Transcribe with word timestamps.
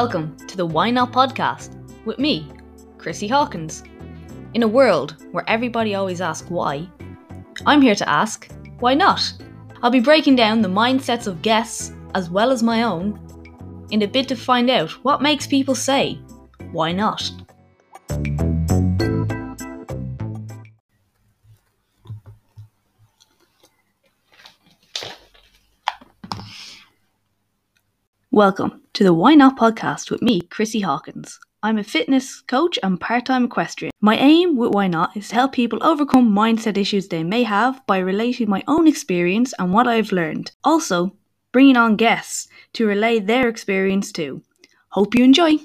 Welcome 0.00 0.36
to 0.48 0.58
the 0.58 0.66
Why 0.66 0.90
Not 0.90 1.10
podcast 1.10 1.74
with 2.04 2.18
me, 2.18 2.46
Chrissy 2.98 3.26
Hawkins. 3.28 3.82
In 4.52 4.62
a 4.62 4.68
world 4.68 5.16
where 5.32 5.48
everybody 5.48 5.94
always 5.94 6.20
asks 6.20 6.50
why, 6.50 6.86
I'm 7.64 7.80
here 7.80 7.94
to 7.94 8.06
ask 8.06 8.46
why 8.78 8.92
not? 8.92 9.32
I'll 9.82 9.90
be 9.90 10.00
breaking 10.00 10.36
down 10.36 10.60
the 10.60 10.68
mindsets 10.68 11.26
of 11.26 11.40
guests 11.40 11.94
as 12.14 12.28
well 12.28 12.50
as 12.50 12.62
my 12.62 12.82
own 12.82 13.18
in 13.90 14.02
a 14.02 14.06
bid 14.06 14.28
to 14.28 14.36
find 14.36 14.68
out 14.68 14.90
what 15.02 15.22
makes 15.22 15.46
people 15.46 15.74
say 15.74 16.20
why 16.72 16.92
not. 16.92 17.32
Welcome 28.30 28.85
to 28.96 29.04
the 29.04 29.12
Why 29.12 29.34
Not 29.34 29.58
podcast 29.58 30.10
with 30.10 30.22
me, 30.22 30.40
Chrissy 30.40 30.80
Hawkins. 30.80 31.38
I'm 31.62 31.76
a 31.76 31.84
fitness 31.84 32.40
coach 32.40 32.78
and 32.82 32.98
part 32.98 33.26
time 33.26 33.44
equestrian. 33.44 33.92
My 34.00 34.16
aim 34.16 34.56
with 34.56 34.72
Why 34.72 34.86
Not 34.86 35.14
is 35.14 35.28
to 35.28 35.34
help 35.34 35.52
people 35.52 35.78
overcome 35.82 36.34
mindset 36.34 36.78
issues 36.78 37.06
they 37.06 37.22
may 37.22 37.42
have 37.42 37.86
by 37.86 37.98
relating 37.98 38.48
my 38.48 38.64
own 38.66 38.88
experience 38.88 39.52
and 39.58 39.70
what 39.70 39.86
I've 39.86 40.12
learned. 40.12 40.52
Also, 40.64 41.14
bringing 41.52 41.76
on 41.76 41.96
guests 41.96 42.48
to 42.72 42.86
relay 42.86 43.20
their 43.20 43.48
experience 43.48 44.12
too. 44.12 44.40
Hope 44.88 45.14
you 45.14 45.24
enjoy. 45.24 45.58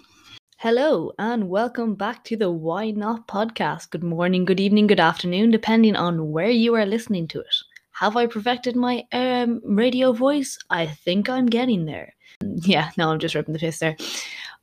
Hello, 0.57 1.13
and 1.17 1.47
welcome 1.47 1.95
back 1.95 2.25
to 2.25 2.35
the 2.35 2.51
Why 2.51 2.91
Not 2.91 3.29
podcast. 3.29 3.91
Good 3.91 4.03
morning, 4.03 4.43
good 4.43 4.59
evening, 4.59 4.87
good 4.87 4.99
afternoon, 4.99 5.51
depending 5.51 5.95
on 5.95 6.33
where 6.33 6.49
you 6.51 6.75
are 6.75 6.85
listening 6.85 7.29
to 7.29 7.39
it. 7.39 7.55
Have 7.93 8.17
I 8.17 8.25
perfected 8.25 8.75
my 8.75 9.05
um, 9.13 9.61
radio 9.63 10.11
voice? 10.11 10.57
I 10.69 10.85
think 10.85 11.29
I'm 11.29 11.45
getting 11.45 11.85
there. 11.85 12.13
Yeah, 12.41 12.91
no, 12.97 13.09
I'm 13.09 13.19
just 13.19 13.35
ripping 13.35 13.53
the 13.53 13.59
piss 13.59 13.79
there. 13.79 13.95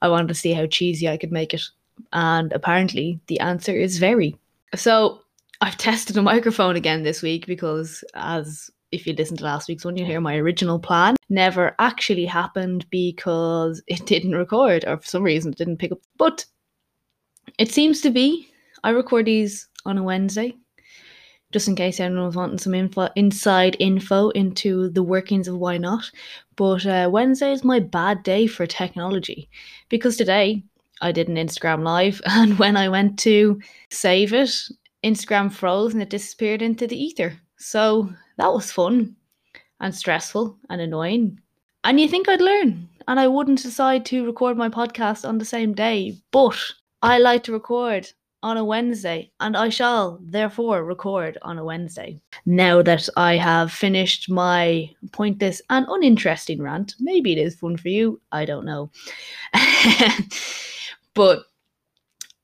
I 0.02 0.08
wanted 0.08 0.28
to 0.28 0.34
see 0.34 0.52
how 0.52 0.66
cheesy 0.66 1.08
I 1.08 1.16
could 1.16 1.32
make 1.32 1.54
it. 1.54 1.62
And 2.12 2.52
apparently, 2.52 3.20
the 3.26 3.40
answer 3.40 3.72
is 3.72 3.98
very. 3.98 4.36
So, 4.74 5.20
I've 5.60 5.76
tested 5.78 6.16
a 6.16 6.22
microphone 6.22 6.76
again 6.76 7.02
this 7.02 7.22
week 7.22 7.46
because, 7.46 8.04
as 8.14 8.70
if 8.92 9.06
you 9.06 9.12
listened 9.12 9.38
to 9.38 9.44
last 9.44 9.68
week's 9.68 9.84
one, 9.84 9.96
you'll 9.96 10.06
hear 10.06 10.20
my 10.20 10.36
original 10.36 10.78
plan 10.78 11.16
never 11.28 11.74
actually 11.78 12.24
happened 12.24 12.86
because 12.90 13.82
it 13.86 14.06
didn't 14.06 14.32
record, 14.32 14.84
or 14.86 14.98
for 14.98 15.06
some 15.06 15.22
reason 15.22 15.52
it 15.52 15.58
didn't 15.58 15.78
pick 15.78 15.92
up. 15.92 16.00
But 16.16 16.44
it 17.58 17.70
seems 17.70 18.00
to 18.02 18.10
be. 18.10 18.48
I 18.84 18.90
record 18.90 19.26
these 19.26 19.68
on 19.84 19.98
a 19.98 20.02
Wednesday, 20.02 20.54
just 21.52 21.68
in 21.68 21.76
case 21.76 21.98
anyone 21.98 22.26
was 22.26 22.36
wanting 22.36 22.58
some 22.58 22.74
info, 22.74 23.08
inside 23.16 23.76
info 23.78 24.28
into 24.30 24.90
the 24.90 25.02
workings 25.02 25.48
of 25.48 25.56
why 25.56 25.78
not. 25.78 26.10
But 26.56 26.84
uh, 26.84 27.08
Wednesday 27.10 27.52
is 27.52 27.64
my 27.64 27.80
bad 27.80 28.22
day 28.22 28.46
for 28.46 28.66
technology 28.66 29.48
because 29.88 30.16
today 30.16 30.62
I 31.00 31.12
did 31.12 31.28
an 31.28 31.36
Instagram 31.36 31.84
live, 31.84 32.20
and 32.26 32.58
when 32.58 32.76
I 32.76 32.88
went 32.88 33.18
to 33.20 33.60
save 33.90 34.32
it, 34.32 34.50
Instagram 35.04 35.52
froze 35.52 35.94
and 35.94 36.02
it 36.02 36.10
disappeared 36.10 36.60
into 36.60 36.86
the 36.86 37.00
ether. 37.00 37.40
So 37.56 38.10
that 38.36 38.52
was 38.52 38.72
fun 38.72 39.16
and 39.80 39.94
stressful 39.94 40.58
and 40.68 40.80
annoying. 40.80 41.40
And 41.84 42.00
you 42.00 42.08
think 42.08 42.28
I'd 42.28 42.40
learn, 42.40 42.88
and 43.06 43.18
I 43.18 43.28
wouldn't 43.28 43.62
decide 43.62 44.04
to 44.06 44.26
record 44.26 44.56
my 44.56 44.68
podcast 44.68 45.26
on 45.26 45.38
the 45.38 45.44
same 45.44 45.72
day, 45.72 46.18
but 46.30 46.58
I 47.00 47.18
like 47.18 47.44
to 47.44 47.52
record 47.52 48.12
on 48.42 48.56
a 48.56 48.64
Wednesday, 48.64 49.30
and 49.40 49.56
I 49.56 49.68
shall 49.68 50.18
therefore 50.22 50.84
record 50.84 51.38
on 51.42 51.58
a 51.58 51.64
Wednesday. 51.64 52.20
Now 52.46 52.82
that 52.82 53.08
I 53.16 53.36
have 53.36 53.72
finished 53.72 54.30
my 54.30 54.90
pointless 55.12 55.60
and 55.70 55.86
uninteresting 55.88 56.62
rant, 56.62 56.94
maybe 57.00 57.32
it 57.32 57.38
is 57.38 57.56
fun 57.56 57.76
for 57.76 57.88
you, 57.88 58.20
I 58.30 58.44
don't 58.44 58.64
know. 58.64 58.90
but 61.14 61.44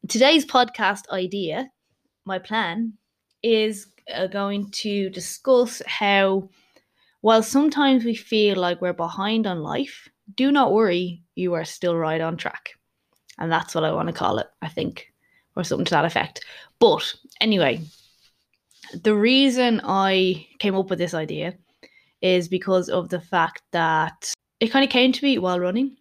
today's 0.09 0.45
podcast 0.45 1.09
idea, 1.11 1.71
my 2.25 2.39
plan, 2.39 2.95
is 3.43 3.87
uh, 4.13 4.27
going 4.27 4.71
to 4.71 5.11
discuss 5.11 5.81
how, 5.87 6.49
while 7.21 7.43
sometimes 7.43 8.05
we 8.05 8.15
feel 8.15 8.57
like 8.57 8.81
we're 8.81 8.93
behind 8.93 9.47
on 9.47 9.63
life, 9.63 10.09
do 10.35 10.51
not 10.51 10.73
worry, 10.73 11.23
you 11.37 11.55
are 11.55 11.65
still 11.65 11.97
right 11.97 12.21
on 12.21 12.37
track. 12.37 12.71
And 13.39 13.51
that's 13.51 13.75
what 13.75 13.85
I 13.85 13.93
want 13.93 14.09
to 14.09 14.13
call 14.13 14.39
it, 14.39 14.47
I 14.63 14.69
think 14.69 15.14
or 15.57 15.65
something 15.65 15.85
to 15.87 15.91
that 15.91 16.05
effect. 16.05 16.45
But 16.79 17.15
anyway, 17.41 17.81
the 19.03 19.15
reason 19.15 19.81
I 19.85 20.47
came 20.59 20.75
up 20.75 20.91
with 20.91 20.99
this 20.99 21.15
idea 21.15 21.55
is 22.23 22.49
because 22.49 22.89
of 22.89 23.09
the 23.09 23.21
fact 23.21 23.63
that 23.73 24.33
it 24.61 24.69
kind 24.69 24.85
of 24.85 24.91
came 24.91 25.13
to 25.13 25.25
me 25.25 25.39
while 25.39 25.61
running. 25.61 25.97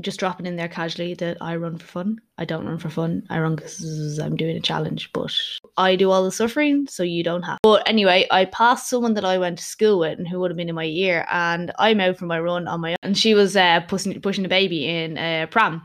Just 0.00 0.18
dropping 0.18 0.46
in 0.46 0.56
there 0.56 0.68
casually 0.68 1.12
that 1.14 1.36
I 1.42 1.54
run 1.56 1.76
for 1.76 1.86
fun. 1.86 2.18
I 2.38 2.46
don't 2.46 2.64
run 2.64 2.78
for 2.78 2.88
fun. 2.88 3.24
I 3.28 3.38
run 3.38 3.56
because 3.56 4.18
I'm 4.18 4.36
doing 4.36 4.56
a 4.56 4.60
challenge, 4.60 5.10
but 5.12 5.34
I 5.76 5.96
do 5.96 6.10
all 6.10 6.24
the 6.24 6.32
suffering, 6.32 6.86
so 6.86 7.02
you 7.02 7.22
don't 7.22 7.42
have. 7.42 7.58
But 7.62 7.86
anyway, 7.86 8.26
I 8.30 8.46
passed 8.46 8.88
someone 8.88 9.12
that 9.14 9.24
I 9.26 9.36
went 9.36 9.58
to 9.58 9.64
school 9.64 9.98
with 9.98 10.18
and 10.18 10.26
who 10.26 10.40
would 10.40 10.50
have 10.50 10.56
been 10.56 10.70
in 10.70 10.74
my 10.74 10.84
year, 10.84 11.26
and 11.30 11.72
I'm 11.78 12.00
out 12.00 12.16
for 12.16 12.24
my 12.24 12.40
run 12.40 12.68
on 12.68 12.80
my 12.80 12.92
own. 12.92 12.96
And 13.02 13.18
she 13.18 13.34
was 13.34 13.54
uh, 13.54 13.80
pushing 13.80 14.18
pushing 14.22 14.46
a 14.46 14.48
baby 14.48 14.86
in 14.88 15.18
a 15.18 15.46
pram, 15.50 15.82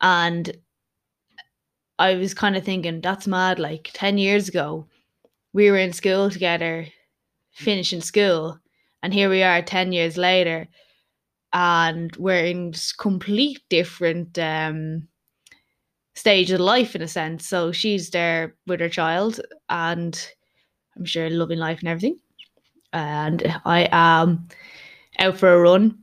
and 0.00 0.56
I 1.98 2.14
was 2.14 2.34
kind 2.34 2.56
of 2.56 2.64
thinking, 2.64 3.00
that's 3.00 3.26
mad. 3.26 3.58
Like 3.58 3.90
10 3.94 4.18
years 4.18 4.48
ago, 4.48 4.86
we 5.52 5.70
were 5.70 5.78
in 5.78 5.92
school 5.92 6.30
together, 6.30 6.86
finishing 7.52 8.00
school, 8.00 8.58
and 9.02 9.14
here 9.14 9.30
we 9.30 9.42
are 9.42 9.62
10 9.62 9.92
years 9.92 10.16
later, 10.16 10.68
and 11.52 12.14
we're 12.16 12.44
in 12.46 12.74
complete 12.98 13.60
different 13.70 14.38
um, 14.38 15.06
stage 16.14 16.50
of 16.50 16.60
life 16.60 16.96
in 16.96 17.02
a 17.02 17.08
sense. 17.08 17.46
So 17.46 17.70
she's 17.70 18.10
there 18.10 18.56
with 18.66 18.80
her 18.80 18.88
child, 18.88 19.40
and 19.68 20.28
I'm 20.96 21.04
sure 21.04 21.30
loving 21.30 21.58
life 21.58 21.80
and 21.80 21.88
everything. 21.88 22.18
And 22.92 23.60
I 23.64 23.88
am 23.92 24.48
out 25.18 25.36
for 25.38 25.52
a 25.52 25.60
run, 25.60 25.98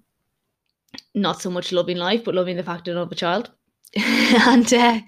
not 1.16 1.41
so 1.41 1.50
much 1.50 1.72
loving 1.72 1.97
life, 1.97 2.23
but 2.23 2.35
loving 2.35 2.58
the 2.58 2.63
fact 2.63 2.85
that 2.85 2.96
I 2.96 3.00
have 3.00 3.12
a 3.12 3.16
child. 3.16 3.52
and 3.96 4.73
uh, 4.73 5.00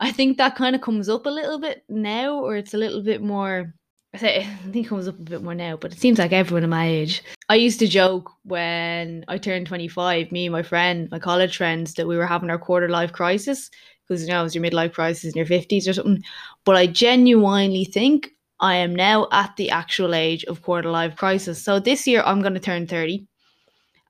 I 0.00 0.12
think 0.12 0.38
that 0.38 0.56
kind 0.56 0.74
of 0.74 0.82
comes 0.82 1.08
up 1.08 1.26
a 1.26 1.30
little 1.30 1.58
bit 1.58 1.84
now, 1.88 2.38
or 2.38 2.56
it's 2.56 2.74
a 2.74 2.78
little 2.78 3.02
bit 3.02 3.22
more. 3.22 3.74
I 4.12 4.18
say 4.18 4.38
I 4.64 4.70
think 4.70 4.86
it 4.86 4.88
comes 4.88 5.08
up 5.08 5.18
a 5.18 5.22
bit 5.22 5.42
more 5.42 5.54
now, 5.54 5.76
but 5.76 5.92
it 5.92 5.98
seems 5.98 6.18
like 6.18 6.32
everyone 6.32 6.64
in 6.64 6.70
my 6.70 6.86
age. 6.86 7.22
I 7.48 7.56
used 7.56 7.78
to 7.80 7.88
joke 7.88 8.30
when 8.44 9.24
I 9.28 9.38
turned 9.38 9.66
25, 9.66 10.32
me 10.32 10.46
and 10.46 10.52
my 10.52 10.62
friend, 10.62 11.08
my 11.10 11.18
college 11.18 11.56
friends, 11.56 11.94
that 11.94 12.06
we 12.06 12.16
were 12.16 12.26
having 12.26 12.50
our 12.50 12.58
quarter 12.58 12.88
life 12.88 13.12
crisis 13.12 13.70
because 14.06 14.22
you 14.22 14.28
know 14.28 14.40
it 14.40 14.44
was 14.44 14.54
your 14.54 14.64
midlife 14.64 14.92
crisis 14.92 15.32
in 15.32 15.36
your 15.36 15.46
50s 15.46 15.88
or 15.88 15.92
something. 15.92 16.22
But 16.64 16.76
I 16.76 16.86
genuinely 16.86 17.84
think 17.84 18.30
I 18.60 18.76
am 18.76 18.94
now 18.94 19.28
at 19.32 19.56
the 19.56 19.70
actual 19.70 20.14
age 20.14 20.44
of 20.44 20.62
quarter 20.62 20.90
life 20.90 21.16
crisis. 21.16 21.62
So 21.62 21.78
this 21.78 22.06
year 22.06 22.22
I'm 22.24 22.40
going 22.40 22.54
to 22.54 22.60
turn 22.60 22.86
30. 22.86 23.26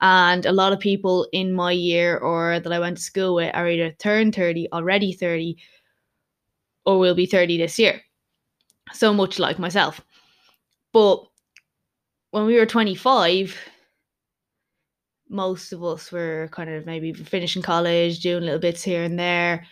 And 0.00 0.44
a 0.44 0.53
lot 0.53 0.73
of 0.73 0.81
people 0.81 1.27
in 1.33 1.53
my 1.53 1.73
year 1.73 2.19
or 2.19 2.61
that 2.61 2.73
I 2.73 2.78
went 2.78 2.99
to 2.99 3.03
school 3.03 3.37
with 3.37 3.55
are 3.55 3.69
either 3.69 3.93
turned 3.93 4.34
30, 4.34 4.69
already 4.73 5.12
30, 5.12 5.56
or 6.84 6.99
will 6.99 7.15
be 7.15 7.27
30 7.27 7.59
this 7.59 7.78
year. 7.78 8.00
So 8.93 9.12
much 9.12 9.39
like 9.39 9.59
myself. 9.59 10.00
But 10.93 11.25
when 12.31 12.47
we 12.47 12.56
were 12.56 12.67
25, 12.67 13.56
most 15.28 15.73
of 15.73 15.83
us 15.83 16.12
were 16.12 16.49
kind 16.53 16.71
of 16.71 16.87
maybe 16.87 17.12
finishing 17.12 17.62
college, 17.62 18.21
doing 18.21 18.44
little 18.44 18.61
bits 18.61 18.83
here 18.83 19.03
and 19.03 19.19
there. 19.19 19.67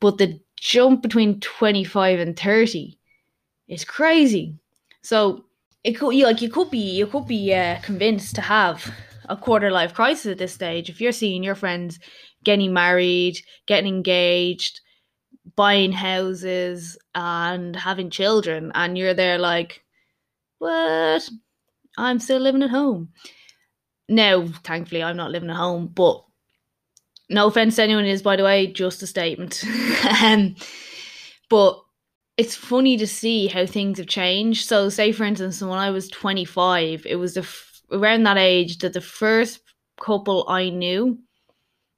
But 0.00 0.18
the 0.18 0.40
jump 0.56 1.02
between 1.02 1.40
25 1.40 2.18
and 2.20 2.38
30 2.38 2.98
is 3.68 3.84
crazy. 3.84 4.54
So 5.02 5.44
it 5.84 5.92
could 5.92 6.14
you 6.14 6.24
like 6.24 6.42
you 6.42 6.50
could 6.50 6.70
be 6.70 6.78
you 6.78 7.06
could 7.06 7.26
be 7.26 7.54
uh, 7.54 7.80
convinced 7.82 8.34
to 8.34 8.40
have 8.40 8.92
a 9.28 9.36
quarter 9.36 9.70
life 9.70 9.94
crisis 9.94 10.32
at 10.32 10.38
this 10.38 10.54
stage 10.54 10.88
if 10.90 11.00
you're 11.00 11.12
seeing 11.12 11.42
your 11.42 11.54
friends 11.54 11.98
getting 12.44 12.72
married, 12.72 13.38
getting 13.66 13.94
engaged, 13.94 14.80
buying 15.58 15.90
houses 15.90 16.96
and 17.16 17.74
having 17.74 18.10
children 18.10 18.70
and 18.76 18.96
you're 18.96 19.12
there 19.12 19.38
like 19.38 19.82
what? 20.60 21.28
I'm 21.98 22.20
still 22.20 22.38
living 22.38 22.62
at 22.62 22.70
home. 22.70 23.08
Now 24.08 24.46
thankfully 24.62 25.02
i'm 25.02 25.16
not 25.16 25.32
living 25.32 25.50
at 25.50 25.56
home 25.56 25.88
but 25.88 26.22
no 27.28 27.48
offense 27.48 27.74
to 27.76 27.82
anyone 27.82 28.06
is 28.06 28.22
by 28.22 28.36
the 28.36 28.44
way 28.44 28.68
just 28.68 29.02
a 29.02 29.06
statement. 29.06 29.64
Um, 30.22 30.54
but 31.50 31.80
it's 32.36 32.54
funny 32.54 32.96
to 32.98 33.06
see 33.06 33.48
how 33.48 33.66
things 33.66 33.98
have 33.98 34.06
changed. 34.06 34.68
So 34.68 34.88
say 34.88 35.10
for 35.10 35.24
instance 35.24 35.60
when 35.60 35.72
i 35.72 35.90
was 35.90 36.08
25 36.08 37.04
it 37.04 37.16
was 37.16 37.34
the 37.34 37.40
f- 37.40 37.82
around 37.90 38.22
that 38.22 38.38
age 38.38 38.78
that 38.78 38.92
the 38.92 39.00
first 39.00 39.60
couple 40.00 40.46
i 40.48 40.70
knew 40.70 41.18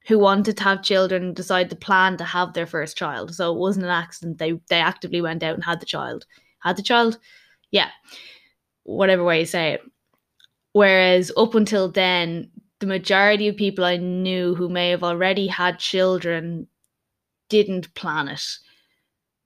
who 0.07 0.19
wanted 0.19 0.57
to 0.57 0.65
have 0.65 0.83
children 0.83 1.35
decided 1.35 1.71
to 1.71 1.77
plan 1.77 2.17
to 2.17 2.25
have 2.25 2.53
their 2.53 2.67
first 2.67 2.97
child. 2.97 3.35
So 3.35 3.53
it 3.53 3.59
wasn't 3.59 3.87
an 3.87 3.93
accident. 3.93 4.39
They 4.39 4.53
they 4.69 4.81
actively 4.81 5.21
went 5.21 5.43
out 5.43 5.55
and 5.55 5.65
had 5.65 5.81
the 5.81 5.87
child. 5.87 6.27
Had 6.61 6.77
the 6.77 6.83
child? 6.83 7.19
Yeah. 7.71 7.91
Whatever 8.85 9.25
way 9.25 9.41
you 9.41 9.47
say 9.47 9.75
it. 9.75 9.83
Whereas 10.73 11.33
up 11.37 11.55
until 11.55 11.91
then, 11.91 12.51
the 12.79 12.87
majority 12.87 13.49
of 13.49 13.57
people 13.57 13.85
I 13.85 13.97
knew 13.97 14.55
who 14.55 14.69
may 14.69 14.91
have 14.91 15.05
already 15.05 15.47
had 15.47 15.79
children 15.79 16.67
didn't 17.49 17.95
plan 17.95 18.29
it. 18.29 18.45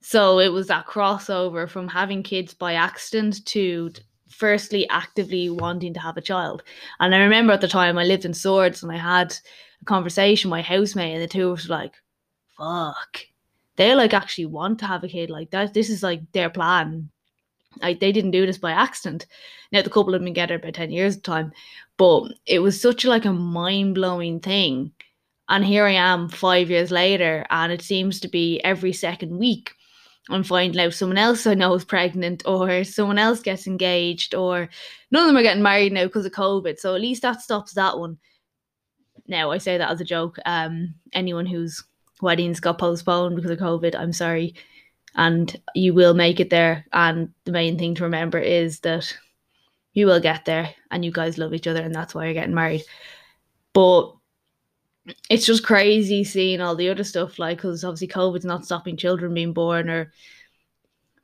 So 0.01 0.39
it 0.39 0.49
was 0.49 0.67
that 0.67 0.85
crossover 0.85 1.67
from 1.67 1.87
having 1.87 2.23
kids 2.23 2.53
by 2.53 2.73
accident 2.73 3.43
to 3.47 3.91
firstly 4.29 4.87
actively 4.89 5.49
wanting 5.49 5.93
to 5.93 5.99
have 5.99 6.17
a 6.17 6.21
child. 6.21 6.63
And 6.99 7.15
I 7.15 7.19
remember 7.19 7.53
at 7.53 7.61
the 7.61 7.67
time 7.67 7.97
I 7.97 8.03
lived 8.03 8.25
in 8.25 8.33
Swords 8.33 8.83
and 8.83 8.91
I 8.91 8.97
had 8.97 9.35
conversation 9.85 10.49
my 10.49 10.61
housemate 10.61 11.13
and 11.13 11.23
the 11.23 11.27
two 11.27 11.49
of 11.49 11.59
us 11.59 11.67
were 11.67 11.75
like, 11.75 11.93
fuck. 12.57 13.19
They 13.77 13.93
like 13.93 14.13
actually 14.13 14.45
want 14.45 14.79
to 14.79 14.87
have 14.87 15.03
a 15.03 15.07
kid. 15.07 15.29
Like 15.29 15.51
that 15.51 15.73
this 15.73 15.89
is 15.89 16.03
like 16.03 16.21
their 16.31 16.49
plan. 16.49 17.09
Like 17.81 17.99
they 17.99 18.11
didn't 18.11 18.31
do 18.31 18.45
this 18.45 18.57
by 18.57 18.71
accident. 18.71 19.25
Now 19.71 19.81
the 19.81 19.89
couple 19.89 20.13
have 20.13 20.21
been 20.21 20.33
together 20.33 20.55
about 20.55 20.75
10 20.75 20.91
years 20.91 21.17
at 21.17 21.23
the 21.23 21.31
time. 21.31 21.51
But 21.97 22.33
it 22.45 22.59
was 22.59 22.79
such 22.79 23.05
like 23.05 23.25
a 23.25 23.33
mind 23.33 23.95
blowing 23.95 24.39
thing. 24.39 24.91
And 25.49 25.63
here 25.63 25.85
I 25.85 25.91
am 25.91 26.29
five 26.29 26.71
years 26.71 26.89
later, 26.89 27.45
and 27.51 27.71
it 27.71 27.83
seems 27.83 28.19
to 28.21 28.27
be 28.27 28.59
every 28.63 28.91
second 28.93 29.37
week 29.37 29.75
I'm 30.29 30.43
finding 30.43 30.81
out 30.81 30.93
someone 30.93 31.19
else 31.19 31.45
I 31.45 31.53
know 31.53 31.73
is 31.75 31.85
pregnant, 31.85 32.43
or 32.47 32.83
someone 32.83 33.19
else 33.19 33.41
gets 33.41 33.67
engaged, 33.67 34.33
or 34.33 34.69
none 35.11 35.21
of 35.21 35.27
them 35.27 35.37
are 35.37 35.43
getting 35.43 35.61
married 35.61 35.93
now 35.93 36.05
because 36.05 36.25
of 36.25 36.31
COVID. 36.31 36.79
So 36.79 36.95
at 36.95 37.01
least 37.01 37.21
that 37.21 37.41
stops 37.41 37.73
that 37.73 37.99
one. 37.99 38.17
Now 39.27 39.51
I 39.51 39.57
say 39.57 39.77
that 39.77 39.89
as 39.89 40.01
a 40.01 40.05
joke. 40.05 40.37
Um, 40.45 40.95
anyone 41.13 41.45
whose 41.45 41.83
weddings 42.21 42.59
got 42.59 42.77
postponed 42.77 43.35
because 43.35 43.51
of 43.51 43.59
COVID, 43.59 43.95
I'm 43.95 44.13
sorry, 44.13 44.55
and 45.15 45.55
you 45.73 45.93
will 45.93 46.13
make 46.13 46.39
it 46.39 46.49
there. 46.49 46.85
And 46.93 47.29
the 47.45 47.51
main 47.51 47.77
thing 47.77 47.95
to 47.95 48.03
remember 48.03 48.39
is 48.39 48.79
that 48.81 49.17
you 49.93 50.05
will 50.05 50.19
get 50.19 50.45
there 50.45 50.73
and 50.91 51.05
you 51.05 51.11
guys 51.11 51.37
love 51.37 51.53
each 51.53 51.67
other 51.67 51.81
and 51.81 51.95
that's 51.95 52.13
why 52.13 52.25
you're 52.25 52.33
getting 52.33 52.53
married. 52.53 52.83
But 53.73 54.13
it's 55.29 55.45
just 55.45 55.63
crazy 55.63 56.23
seeing 56.23 56.61
all 56.61 56.75
the 56.75 56.89
other 56.89 57.03
stuff, 57.03 57.39
like, 57.39 57.57
because 57.57 57.83
obviously 57.83 58.07
COVID's 58.07 58.45
not 58.45 58.65
stopping 58.65 58.97
children 58.97 59.33
being 59.33 59.53
born 59.53 59.89
or 59.89 60.11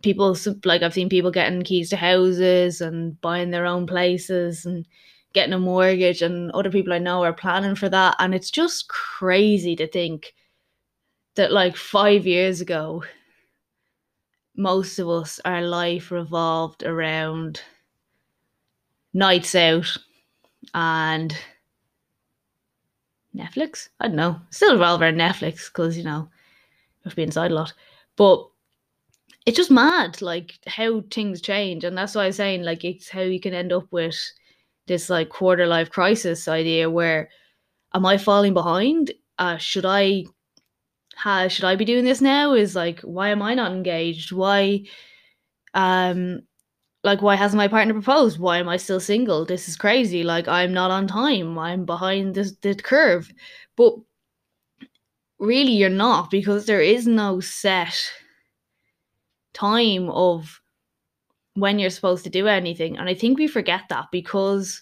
people, 0.04 0.38
like, 0.66 0.84
I've 0.84 0.94
seen 0.94 1.10
people 1.10 1.32
getting 1.32 1.64
keys 1.64 1.90
to 1.90 1.98
houses 1.98 2.82
and 2.82 3.20
buying 3.22 3.52
their 3.52 3.66
own 3.66 3.88
places 3.88 4.66
and 4.66 4.86
getting 5.34 5.54
a 5.54 5.60
mortgage, 5.60 6.22
and 6.22 6.52
other 6.52 6.72
people 6.72 6.94
I 6.94 7.00
know 7.00 7.24
are 7.24 7.34
planning 7.34 7.76
for 7.76 7.90
that. 7.90 8.16
And 8.20 8.36
it's 8.36 8.52
just 8.52 8.88
crazy 8.90 9.76
to 9.78 9.88
think 9.88 10.34
that, 11.36 11.52
like, 11.52 11.76
five 11.76 12.26
years 12.28 12.62
ago, 12.62 13.04
most 14.56 15.00
of 15.00 15.10
us, 15.10 15.40
our 15.46 15.62
life 15.62 16.12
revolved 16.12 16.84
around 16.84 17.62
nights 19.14 19.56
out 19.56 19.98
and 20.74 21.36
Netflix. 23.36 23.90
I 24.00 24.08
don't 24.08 24.16
know. 24.16 24.42
Still 24.50 24.74
revolve 24.74 25.02
around 25.02 25.16
Netflix 25.16 25.68
because 25.68 25.98
you 25.98 26.04
know 26.04 26.30
you 26.30 27.04
have 27.06 27.14
to 27.14 27.16
be 27.16 27.24
inside 27.24 27.52
a 27.52 27.56
lot. 27.56 27.74
But 28.16 28.48
it's 29.46 29.58
just 29.58 29.72
mad, 29.72 30.22
like 30.22 30.60
how 30.68 31.02
things 31.10 31.42
change, 31.42 31.84
and 31.84 31.98
that's 31.98 32.16
why 32.16 32.26
I'm 32.26 32.32
saying 32.32 32.64
like 32.64 32.84
it's 32.84 33.10
how 33.10 33.22
you 33.22 33.40
can 33.40 33.54
end 33.54 33.74
up 33.74 33.88
with 33.92 34.16
this 34.92 35.10
like 35.10 35.30
quarter 35.30 35.68
life 35.68 35.90
crisis 35.90 36.48
idea 36.48 36.90
where 36.90 37.30
am 37.94 38.06
I 38.06 38.18
falling 38.18 38.54
behind? 38.54 39.12
Uh, 39.40 39.58
should 39.58 39.86
I 39.86 40.26
have 41.16 41.52
should 41.52 41.66
I 41.66 41.76
be 41.76 41.86
doing 41.86 42.06
this 42.06 42.22
now? 42.22 42.54
Is 42.54 42.76
like 42.76 43.02
why 43.02 43.30
am 43.30 43.42
I 43.42 43.56
not 43.56 43.72
engaged? 43.72 44.32
Why 44.32 44.84
um 45.74 46.42
like 47.04 47.22
why 47.22 47.36
hasn't 47.36 47.58
my 47.58 47.68
partner 47.68 47.94
proposed 47.94 48.40
why 48.40 48.58
am 48.58 48.70
i 48.70 48.78
still 48.78 49.00
single 49.00 49.46
this 49.46 49.68
is 49.68 49.76
crazy 49.76 50.24
like 50.24 50.48
i'm 50.48 50.74
not 50.74 50.92
on 50.92 51.08
time 51.08 51.58
i'm 51.58 51.86
behind 51.86 52.36
the, 52.36 52.52
the 52.62 52.76
curve 52.76 53.32
but 53.76 53.94
really 55.40 55.72
you're 55.72 55.90
not 55.90 56.30
because 56.30 56.66
there 56.66 56.82
is 56.82 57.08
no 57.08 57.40
set 57.40 58.12
time 59.54 60.10
of 60.10 60.61
when 61.56 61.80
you're 61.80 61.90
supposed 61.90 62.24
to 62.24 62.30
do 62.30 62.48
anything 62.48 62.98
and 62.98 63.10
i 63.10 63.14
think 63.14 63.38
we 63.38 63.48
forget 63.48 63.82
that 63.90 64.06
because 64.12 64.82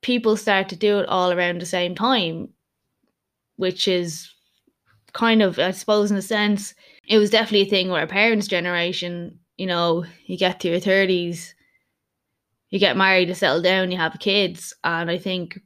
people 0.00 0.36
start 0.36 0.68
to 0.68 0.76
do 0.76 0.98
it 0.98 1.08
all 1.08 1.32
around 1.32 1.60
the 1.60 1.66
same 1.66 1.94
time 1.94 2.48
which 3.56 3.86
is 3.86 4.32
kind 5.12 5.42
of 5.42 5.58
i 5.58 5.70
suppose 5.70 6.10
in 6.10 6.16
a 6.16 6.22
sense 6.22 6.74
it 7.06 7.18
was 7.18 7.30
definitely 7.30 7.66
a 7.66 7.70
thing 7.70 7.90
where 7.90 8.06
parents 8.06 8.46
generation 8.46 9.38
you 9.56 9.66
know, 9.66 10.04
you 10.26 10.36
get 10.36 10.60
to 10.60 10.68
your 10.68 10.80
30s, 10.80 11.54
you 12.70 12.78
get 12.78 12.96
married, 12.96 13.28
you 13.28 13.34
settle 13.34 13.62
down, 13.62 13.90
you 13.90 13.96
have 13.98 14.18
kids. 14.18 14.74
And 14.82 15.10
I 15.10 15.18
think 15.18 15.60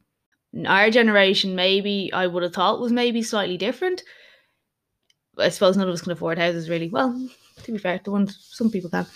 our 0.66 0.90
generation, 0.90 1.54
maybe 1.54 2.10
I 2.12 2.26
would 2.26 2.42
have 2.42 2.52
thought 2.52 2.80
was 2.80 2.92
maybe 2.92 3.22
slightly 3.22 3.56
different. 3.56 4.02
I 5.38 5.50
suppose 5.50 5.76
none 5.76 5.88
of 5.88 5.94
us 5.94 6.02
can 6.02 6.12
afford 6.12 6.38
houses 6.38 6.68
really. 6.68 6.90
Well, 6.90 7.18
to 7.62 7.72
be 7.72 7.78
fair, 7.78 8.00
the 8.02 8.10
ones 8.10 8.36
some 8.50 8.70
people 8.70 8.90
can. 8.90 9.06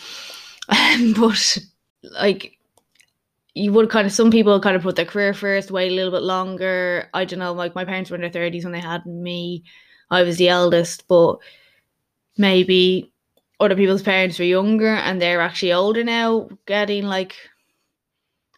But 1.17 1.59
like 2.03 2.59
you 3.55 3.73
would 3.73 3.91
kind 3.91 4.07
of 4.07 4.13
some 4.13 4.31
people 4.31 4.61
kind 4.61 4.77
of 4.77 4.83
put 4.83 4.97
their 4.97 5.05
career 5.05 5.35
first, 5.35 5.71
wait 5.71 5.91
a 5.93 5.95
little 5.95 6.13
bit 6.13 6.23
longer. 6.23 7.09
I 7.15 7.25
don't 7.25 7.39
know, 7.41 7.53
like 7.53 7.75
my 7.75 7.85
parents 7.85 8.11
were 8.11 8.17
in 8.17 8.23
their 8.23 8.31
thirties 8.31 8.65
when 8.65 8.73
they 8.73 8.81
had 8.81 9.05
me. 9.07 9.65
I 10.11 10.23
was 10.23 10.39
the 10.39 10.49
eldest, 10.49 11.07
but 11.09 11.39
maybe 12.37 13.13
other 13.61 13.77
people's 13.77 14.03
parents 14.03 14.39
were 14.39 14.45
younger 14.45 14.89
and 14.95 15.21
they're 15.21 15.41
actually 15.41 15.73
older 15.73 16.05
now, 16.05 16.49
getting 16.67 17.05
like 17.07 17.37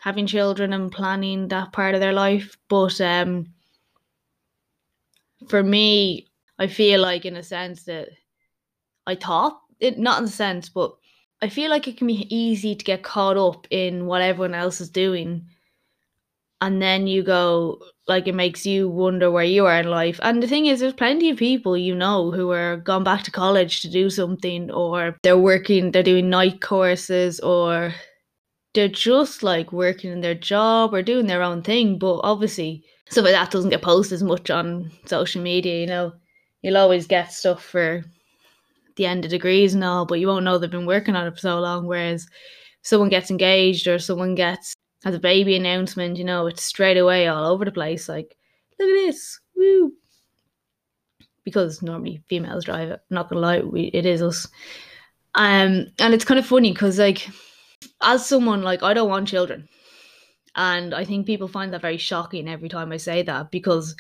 having 0.02 0.26
children 0.26 0.74
and 0.74 0.92
planning 0.92 1.48
that 1.48 1.72
part 1.72 1.94
of 1.94 2.00
their 2.02 2.12
life. 2.12 2.58
But 2.68 3.00
um, 3.00 3.54
for 5.48 5.62
me, 5.62 6.28
I 6.58 6.66
feel 6.66 7.00
like 7.00 7.24
in 7.24 7.36
a 7.36 7.42
sense 7.42 7.84
that 7.84 8.08
I 9.06 9.14
thought 9.14 9.60
it 9.80 9.98
not 9.98 10.18
in 10.18 10.24
the 10.26 10.30
sense, 10.30 10.68
but 10.68 10.96
I 11.42 11.48
feel 11.48 11.70
like 11.70 11.88
it 11.88 11.96
can 11.96 12.06
be 12.06 12.34
easy 12.34 12.76
to 12.76 12.84
get 12.84 13.02
caught 13.02 13.36
up 13.36 13.66
in 13.70 14.06
what 14.06 14.22
everyone 14.22 14.54
else 14.54 14.80
is 14.80 14.88
doing. 14.88 15.48
And 16.60 16.80
then 16.80 17.08
you 17.08 17.24
go, 17.24 17.82
like 18.06 18.28
it 18.28 18.36
makes 18.36 18.64
you 18.64 18.88
wonder 18.88 19.28
where 19.28 19.42
you 19.42 19.66
are 19.66 19.80
in 19.80 19.90
life. 19.90 20.20
And 20.22 20.40
the 20.40 20.46
thing 20.46 20.66
is, 20.66 20.78
there's 20.78 20.92
plenty 20.92 21.30
of 21.30 21.38
people 21.38 21.76
you 21.76 21.96
know 21.96 22.30
who 22.30 22.52
are 22.52 22.76
gone 22.76 23.02
back 23.02 23.24
to 23.24 23.32
college 23.32 23.82
to 23.82 23.90
do 23.90 24.08
something, 24.08 24.70
or 24.70 25.16
they're 25.24 25.36
working, 25.36 25.90
they're 25.90 26.04
doing 26.04 26.30
night 26.30 26.60
courses, 26.60 27.40
or 27.40 27.92
they're 28.74 28.86
just 28.86 29.42
like 29.42 29.72
working 29.72 30.12
in 30.12 30.20
their 30.20 30.36
job 30.36 30.94
or 30.94 31.02
doing 31.02 31.26
their 31.26 31.42
own 31.42 31.62
thing. 31.62 31.98
But 31.98 32.20
obviously, 32.22 32.84
stuff 33.08 33.24
that 33.24 33.50
doesn't 33.50 33.70
get 33.70 33.82
posted 33.82 34.14
as 34.14 34.22
much 34.22 34.48
on 34.48 34.92
social 35.06 35.42
media. 35.42 35.80
You 35.80 35.86
know, 35.88 36.12
you'll 36.62 36.76
always 36.76 37.08
get 37.08 37.32
stuff 37.32 37.64
for 37.64 38.04
the 38.96 39.06
end 39.06 39.24
of 39.24 39.30
degrees 39.30 39.74
and 39.74 39.84
all, 39.84 40.06
but 40.06 40.20
you 40.20 40.26
won't 40.26 40.44
know 40.44 40.58
they've 40.58 40.70
been 40.70 40.86
working 40.86 41.16
on 41.16 41.26
it 41.26 41.32
for 41.32 41.40
so 41.40 41.60
long. 41.60 41.86
Whereas 41.86 42.26
someone 42.82 43.08
gets 43.08 43.30
engaged 43.30 43.86
or 43.86 43.98
someone 43.98 44.34
gets 44.34 44.74
has 45.04 45.14
a 45.14 45.20
baby 45.20 45.56
announcement, 45.56 46.16
you 46.16 46.24
know, 46.24 46.46
it's 46.46 46.62
straight 46.62 46.96
away 46.96 47.26
all 47.26 47.50
over 47.52 47.64
the 47.64 47.72
place. 47.72 48.08
Like, 48.08 48.36
look 48.78 48.88
at 48.88 48.92
this, 48.92 49.40
woo! 49.56 49.92
Because 51.44 51.82
normally 51.82 52.22
females 52.28 52.64
drive 52.64 52.90
it. 52.90 53.00
Not 53.10 53.28
gonna 53.28 53.40
lie, 53.40 53.60
we, 53.60 53.90
it 53.92 54.06
is 54.06 54.22
us. 54.22 54.46
Um, 55.34 55.86
and 55.98 56.14
it's 56.14 56.24
kind 56.24 56.38
of 56.38 56.46
funny 56.46 56.72
because, 56.72 56.98
like, 56.98 57.28
as 58.00 58.24
someone 58.24 58.62
like 58.62 58.82
I 58.82 58.94
don't 58.94 59.08
want 59.08 59.28
children, 59.28 59.68
and 60.54 60.94
I 60.94 61.04
think 61.04 61.26
people 61.26 61.48
find 61.48 61.72
that 61.72 61.80
very 61.80 61.96
shocking 61.96 62.48
every 62.48 62.68
time 62.68 62.92
I 62.92 62.98
say 62.98 63.22
that 63.22 63.50
because, 63.50 63.96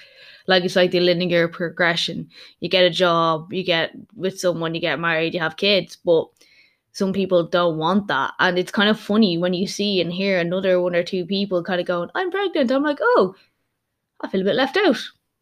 like, 0.46 0.64
it's 0.64 0.76
like 0.76 0.90
the 0.90 1.00
linear 1.00 1.48
progression. 1.48 2.28
You 2.60 2.68
get 2.68 2.84
a 2.84 2.90
job, 2.90 3.52
you 3.52 3.64
get 3.64 3.92
with 4.14 4.38
someone, 4.38 4.74
you 4.74 4.80
get 4.80 5.00
married, 5.00 5.34
you 5.34 5.40
have 5.40 5.56
kids, 5.56 5.96
but 6.04 6.26
some 6.92 7.12
people 7.12 7.46
don't 7.46 7.78
want 7.78 8.06
that. 8.08 8.34
And 8.38 8.58
it's 8.58 8.70
kind 8.70 8.90
of 8.90 9.00
funny 9.00 9.38
when 9.38 9.54
you 9.54 9.66
see 9.66 10.00
and 10.00 10.12
hear 10.12 10.38
another 10.38 10.80
one 10.80 10.94
or 10.94 11.02
two 11.02 11.24
people 11.24 11.64
kind 11.64 11.80
of 11.80 11.86
going, 11.86 12.10
I'm 12.14 12.30
pregnant. 12.30 12.70
I'm 12.70 12.82
like, 12.82 12.98
oh, 13.00 13.34
I 14.20 14.28
feel 14.28 14.42
a 14.42 14.44
bit 14.44 14.54
left 14.54 14.76
out. 14.76 14.98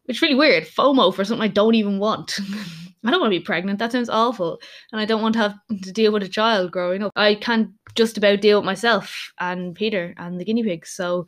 It's 0.07 0.21
really 0.21 0.35
weird. 0.35 0.63
FOMO 0.63 1.13
for 1.13 1.25
something 1.25 1.43
I 1.43 1.49
don't 1.49 1.75
even 1.75 1.99
want. 1.99 2.39
I 3.03 3.09
don't 3.09 3.19
want 3.19 3.33
to 3.33 3.39
be 3.39 3.43
pregnant. 3.43 3.79
That 3.79 3.91
sounds 3.91 4.09
awful. 4.09 4.59
And 4.91 5.01
I 5.01 5.05
don't 5.05 5.21
want 5.21 5.33
to 5.33 5.39
have 5.39 5.55
to 5.83 5.91
deal 5.91 6.11
with 6.11 6.23
a 6.23 6.29
child 6.29 6.71
growing 6.71 7.03
up. 7.03 7.11
I 7.15 7.35
can't 7.35 7.71
just 7.95 8.17
about 8.17 8.41
deal 8.41 8.59
with 8.59 8.65
myself 8.65 9.31
and 9.39 9.73
Peter 9.73 10.13
and 10.17 10.39
the 10.39 10.45
guinea 10.45 10.63
pigs. 10.63 10.91
So 10.91 11.27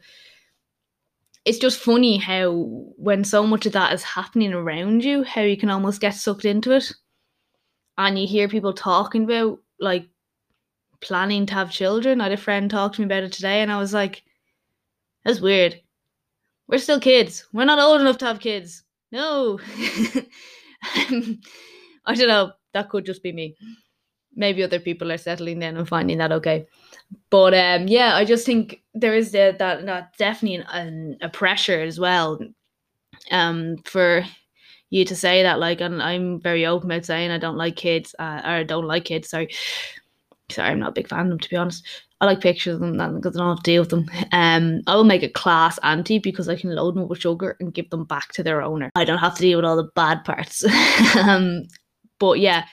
it's 1.46 1.58
just 1.58 1.80
funny 1.80 2.18
how 2.18 2.52
when 2.98 3.24
so 3.24 3.46
much 3.46 3.66
of 3.66 3.74
that 3.74 3.94
is 3.94 4.04
happening 4.04 4.54
around 4.54 5.04
you, 5.04 5.24
how 5.24 5.42
you 5.42 5.58
can 5.58 5.70
almost 5.70 6.00
get 6.00 6.14
sucked 6.14 6.46
into 6.46 6.72
it. 6.72 6.94
And 7.98 8.18
you 8.18 8.28
hear 8.28 8.48
people 8.48 8.74
talking 8.74 9.24
about 9.24 9.60
like 9.80 10.08
planning 11.02 11.46
to 11.48 11.54
have 11.54 11.72
children. 11.72 12.22
I 12.22 12.26
had 12.26 12.34
a 12.34 12.38
friend 12.38 12.70
talk 12.70 12.94
to 12.94 13.02
me 13.02 13.06
about 13.06 13.24
it 13.24 13.32
today, 13.34 13.62
and 13.62 13.72
I 13.72 13.78
was 13.78 13.94
like, 13.94 14.24
that's 15.26 15.42
weird. 15.42 15.80
We're 16.68 16.80
still 16.80 17.00
kids. 17.00 17.46
We're 17.54 17.66
not 17.66 17.80
old 17.80 18.02
enough 18.02 18.18
to 18.20 18.26
have 18.26 18.40
kids. 18.40 18.84
No. 19.12 19.60
I 22.06 22.16
don't 22.16 22.28
know. 22.28 22.54
That 22.74 22.90
could 22.90 23.06
just 23.06 23.24
be 23.24 23.32
me. 23.32 23.56
maybe 24.36 24.64
other 24.64 24.80
people 24.80 25.12
are 25.12 25.18
settling 25.18 25.60
down 25.60 25.78
and 25.78 25.88
finding 25.88 26.18
that 26.20 26.32
okay. 26.32 26.68
But 27.30 27.54
um, 27.54 27.88
yeah, 27.88 28.16
I 28.16 28.26
just 28.26 28.46
think 28.46 28.82
there 28.94 29.16
is 29.16 29.32
the, 29.32 29.56
that 29.60 29.86
that 29.86 30.18
definitely 30.18 30.66
an, 30.70 31.18
a 31.22 31.30
pressure 31.30 31.82
as 31.82 32.00
well 32.00 32.40
um, 33.32 33.78
for 33.86 34.24
you 34.90 35.06
to 35.06 35.16
say 35.16 35.44
that. 35.44 35.60
Like, 35.60 35.82
and 35.82 36.02
I'm 36.02 36.40
very 36.42 36.66
open 36.66 36.92
about 36.92 37.06
saying 37.06 37.32
I 37.32 37.38
don't 37.38 37.58
like 37.58 37.76
kids, 37.76 38.16
uh, 38.20 38.42
or 38.44 38.52
I 38.52 38.64
don't 38.64 38.88
like 38.88 39.06
kids. 39.06 39.30
Sorry, 39.30 39.50
sorry, 40.50 40.70
I'm 40.70 40.80
not 40.80 40.90
a 40.90 40.94
big 40.94 41.10
fan 41.10 41.22
of 41.22 41.30
them 41.30 41.40
to 41.40 41.50
be 41.50 41.58
honest. 41.58 41.86
I 42.24 42.26
like 42.26 42.40
pictures 42.40 42.76
of 42.76 42.80
them 42.80 43.16
because 43.16 43.36
I 43.36 43.40
don't 43.40 43.50
have 43.50 43.64
to 43.64 43.72
deal 43.72 43.82
with 43.82 43.90
them. 43.90 44.10
Um, 44.32 44.82
I 44.88 44.96
will 44.96 45.04
make 45.04 45.24
a 45.24 45.30
class 45.30 45.78
auntie 45.84 46.20
because 46.20 46.48
I 46.48 46.56
can 46.56 46.74
load 46.74 46.96
them 46.96 47.10
with 47.10 47.20
sugar 47.20 47.58
and 47.60 47.74
give 47.74 47.90
them 47.90 48.06
back 48.06 48.32
to 48.34 48.44
their 48.44 48.62
owner. 48.62 48.92
I 48.96 49.04
don't 49.04 49.18
have 49.18 49.36
to 49.36 49.42
deal 49.42 49.58
with 49.58 49.66
all 49.66 49.76
the 49.76 49.92
bad 49.94 50.24
parts. 50.24 50.64
um, 51.18 51.64
but 52.20 52.40
yeah, 52.40 52.64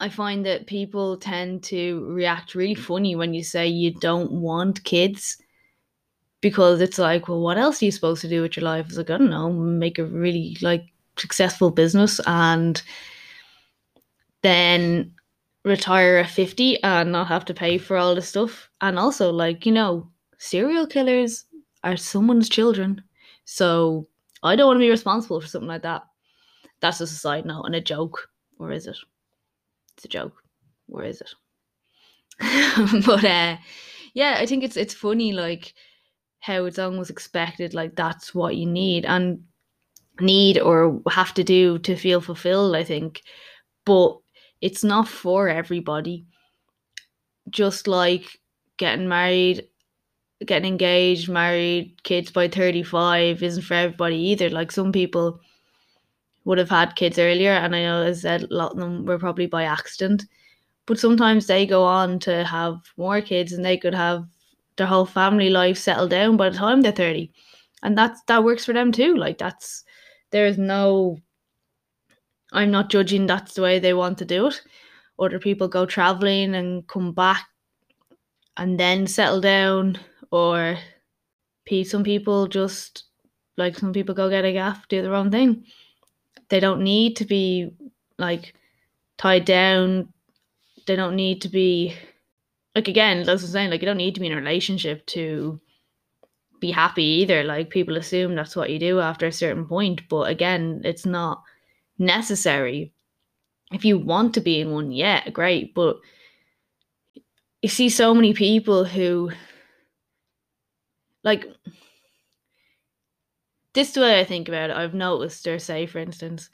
I 0.00 0.08
find 0.08 0.44
that 0.44 0.66
people 0.66 1.16
tend 1.18 1.62
to 1.64 2.04
react 2.06 2.56
really 2.56 2.74
funny 2.74 3.14
when 3.14 3.32
you 3.32 3.44
say 3.44 3.68
you 3.68 3.92
don't 3.92 4.32
want 4.32 4.82
kids 4.82 5.36
because 6.40 6.80
it's 6.80 6.98
like, 6.98 7.28
well, 7.28 7.40
what 7.40 7.58
else 7.58 7.80
are 7.80 7.84
you 7.84 7.92
supposed 7.92 8.22
to 8.22 8.28
do 8.28 8.42
with 8.42 8.56
your 8.56 8.64
life? 8.64 8.86
It's 8.88 8.96
like, 8.96 9.10
I 9.10 9.18
don't 9.18 9.30
know, 9.30 9.52
make 9.52 10.00
a 10.00 10.04
really 10.04 10.56
like 10.60 10.84
successful 11.16 11.70
business 11.70 12.20
and 12.26 12.82
then 14.42 15.13
retire 15.64 16.18
at 16.18 16.30
50 16.30 16.82
and 16.82 17.12
not 17.12 17.28
have 17.28 17.44
to 17.46 17.54
pay 17.54 17.78
for 17.78 17.96
all 17.96 18.14
the 18.14 18.22
stuff. 18.22 18.68
And 18.80 18.98
also, 18.98 19.32
like, 19.32 19.66
you 19.66 19.72
know, 19.72 20.10
serial 20.38 20.86
killers 20.86 21.44
are 21.82 21.96
someone's 21.96 22.48
children. 22.48 23.02
So 23.44 24.08
I 24.42 24.56
don't 24.56 24.66
want 24.66 24.76
to 24.76 24.84
be 24.84 24.90
responsible 24.90 25.40
for 25.40 25.46
something 25.46 25.68
like 25.68 25.82
that. 25.82 26.02
That's 26.80 26.98
just 26.98 27.12
a 27.12 27.16
side 27.16 27.46
note 27.46 27.64
and 27.64 27.74
a 27.74 27.80
joke. 27.80 28.28
Or 28.58 28.70
is 28.70 28.86
it? 28.86 28.96
It's 29.96 30.04
a 30.04 30.08
joke. 30.08 30.34
Where 30.86 31.04
is 31.04 31.20
it? 31.20 31.30
but 33.06 33.24
uh 33.24 33.56
yeah, 34.12 34.36
I 34.38 34.46
think 34.46 34.64
it's 34.64 34.76
it's 34.76 34.94
funny 34.94 35.32
like 35.32 35.74
how 36.40 36.64
it's 36.64 36.78
almost 36.78 37.10
expected 37.10 37.74
like 37.74 37.96
that's 37.96 38.34
what 38.34 38.56
you 38.56 38.66
need 38.66 39.04
and 39.04 39.44
need 40.20 40.58
or 40.58 41.00
have 41.10 41.32
to 41.34 41.44
do 41.44 41.78
to 41.80 41.96
feel 41.96 42.20
fulfilled, 42.20 42.76
I 42.76 42.84
think. 42.84 43.22
But 43.84 44.18
it's 44.64 44.82
not 44.82 45.06
for 45.06 45.46
everybody. 45.50 46.24
Just 47.50 47.86
like 47.86 48.40
getting 48.78 49.06
married, 49.06 49.68
getting 50.46 50.72
engaged, 50.72 51.28
married, 51.28 52.02
kids 52.02 52.32
by 52.32 52.48
35 52.48 53.42
isn't 53.42 53.62
for 53.62 53.74
everybody 53.74 54.16
either. 54.16 54.48
Like 54.48 54.72
some 54.72 54.90
people 54.90 55.38
would 56.46 56.56
have 56.56 56.70
had 56.70 56.96
kids 56.96 57.18
earlier, 57.18 57.50
and 57.50 57.76
I 57.76 57.82
know 57.82 58.06
I 58.06 58.12
said 58.12 58.44
a 58.44 58.54
lot 58.54 58.72
of 58.72 58.78
them 58.78 59.04
were 59.04 59.18
probably 59.18 59.44
by 59.44 59.64
accident. 59.64 60.24
But 60.86 60.98
sometimes 60.98 61.46
they 61.46 61.66
go 61.66 61.84
on 61.84 62.18
to 62.20 62.44
have 62.44 62.76
more 62.96 63.20
kids 63.20 63.52
and 63.52 63.62
they 63.62 63.76
could 63.76 63.94
have 63.94 64.24
their 64.76 64.86
whole 64.86 65.06
family 65.06 65.50
life 65.50 65.76
settled 65.76 66.10
down 66.10 66.38
by 66.38 66.48
the 66.48 66.56
time 66.56 66.80
they're 66.80 66.92
30. 66.92 67.30
And 67.82 67.98
that's 67.98 68.22
that 68.28 68.44
works 68.44 68.64
for 68.64 68.72
them 68.72 68.92
too. 68.92 69.14
Like 69.14 69.36
that's 69.36 69.84
there's 70.30 70.56
no 70.56 71.18
I'm 72.54 72.70
not 72.70 72.88
judging 72.88 73.26
that's 73.26 73.54
the 73.54 73.62
way 73.62 73.78
they 73.78 73.94
want 73.94 74.18
to 74.18 74.24
do 74.24 74.46
it. 74.46 74.62
Other 75.18 75.38
people 75.38 75.68
go 75.68 75.86
traveling 75.86 76.54
and 76.54 76.86
come 76.86 77.12
back 77.12 77.46
and 78.56 78.78
then 78.78 79.06
settle 79.06 79.40
down 79.40 79.98
or 80.30 80.78
some 81.84 82.04
people 82.04 82.46
just 82.46 83.04
like 83.56 83.76
some 83.78 83.92
people 83.92 84.14
go 84.14 84.28
get 84.28 84.44
a 84.44 84.52
gaff, 84.52 84.86
do 84.88 85.02
their 85.02 85.14
own 85.14 85.30
thing. 85.30 85.64
They 86.48 86.60
don't 86.60 86.82
need 86.82 87.16
to 87.16 87.24
be 87.24 87.70
like 88.18 88.54
tied 89.18 89.44
down. 89.44 90.12
They 90.86 90.96
don't 90.96 91.16
need 91.16 91.40
to 91.42 91.48
be 91.48 91.96
like 92.74 92.88
again, 92.88 93.18
that's 93.18 93.42
what 93.42 93.48
I'm 93.48 93.52
saying, 93.52 93.70
like 93.70 93.80
you 93.80 93.86
don't 93.86 93.96
need 93.96 94.14
to 94.14 94.20
be 94.20 94.26
in 94.26 94.32
a 94.32 94.36
relationship 94.36 95.06
to 95.06 95.60
be 96.60 96.70
happy 96.70 97.04
either. 97.04 97.44
Like 97.44 97.70
people 97.70 97.96
assume 97.96 98.34
that's 98.34 98.56
what 98.56 98.70
you 98.70 98.78
do 98.78 99.00
after 99.00 99.26
a 99.26 99.32
certain 99.32 99.66
point, 99.66 100.02
but 100.08 100.28
again, 100.28 100.82
it's 100.84 101.06
not 101.06 101.42
necessary. 101.98 102.92
If 103.72 103.84
you 103.84 103.98
want 103.98 104.34
to 104.34 104.40
be 104.40 104.60
in 104.60 104.70
one, 104.72 104.92
yeah, 104.92 105.28
great. 105.30 105.74
But 105.74 105.96
you 107.62 107.68
see 107.68 107.88
so 107.88 108.14
many 108.14 108.34
people 108.34 108.84
who 108.84 109.30
like 111.22 111.46
this 113.74 113.88
is 113.88 113.94
the 113.94 114.00
way 114.02 114.20
I 114.20 114.24
think 114.24 114.48
about 114.48 114.70
it. 114.70 114.76
I've 114.76 114.94
noticed 114.94 115.46
or 115.46 115.58
say, 115.58 115.86
for 115.86 115.98
instance, 115.98 116.48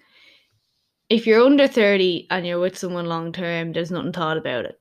if 1.10 1.26
you're 1.26 1.44
under 1.44 1.68
30 1.68 2.26
and 2.30 2.46
you're 2.46 2.60
with 2.60 2.78
someone 2.78 3.06
long 3.06 3.32
term, 3.32 3.72
there's 3.72 3.90
nothing 3.90 4.12
thought 4.12 4.38
about 4.38 4.64
it. 4.64 4.78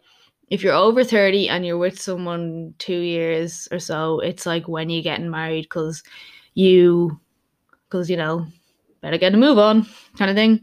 If 0.49 0.63
you're 0.63 0.73
over 0.73 1.03
30 1.03 1.49
and 1.49 1.65
you're 1.65 1.77
with 1.77 1.99
someone 1.99 2.73
two 2.77 2.99
years 2.99 3.67
or 3.71 3.79
so, 3.79 4.19
it's 4.19 4.45
like 4.45 4.67
when 4.67 4.89
you're 4.89 5.03
getting 5.03 5.29
married 5.29 5.63
because 5.63 6.01
you, 6.53 7.19
because, 7.87 8.09
you 8.09 8.17
know, 8.17 8.47
better 9.01 9.17
get 9.17 9.33
a 9.33 9.37
move 9.37 9.57
on 9.57 9.87
kind 10.17 10.29
of 10.29 10.35
thing. 10.35 10.61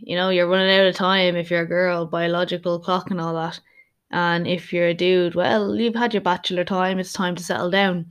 You 0.00 0.16
know, 0.16 0.30
you're 0.30 0.48
running 0.48 0.70
out 0.70 0.86
of 0.86 0.94
time 0.94 1.36
if 1.36 1.50
you're 1.50 1.62
a 1.62 1.66
girl, 1.66 2.06
biological 2.06 2.80
clock 2.80 3.10
and 3.10 3.20
all 3.20 3.34
that. 3.34 3.60
And 4.10 4.46
if 4.46 4.72
you're 4.72 4.88
a 4.88 4.94
dude, 4.94 5.34
well, 5.34 5.76
you've 5.76 5.94
had 5.94 6.14
your 6.14 6.22
bachelor 6.22 6.64
time, 6.64 6.98
it's 6.98 7.12
time 7.12 7.36
to 7.36 7.44
settle 7.44 7.70
down. 7.70 8.06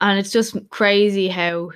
And 0.00 0.18
it's 0.18 0.32
just 0.32 0.56
crazy 0.70 1.28
how 1.28 1.70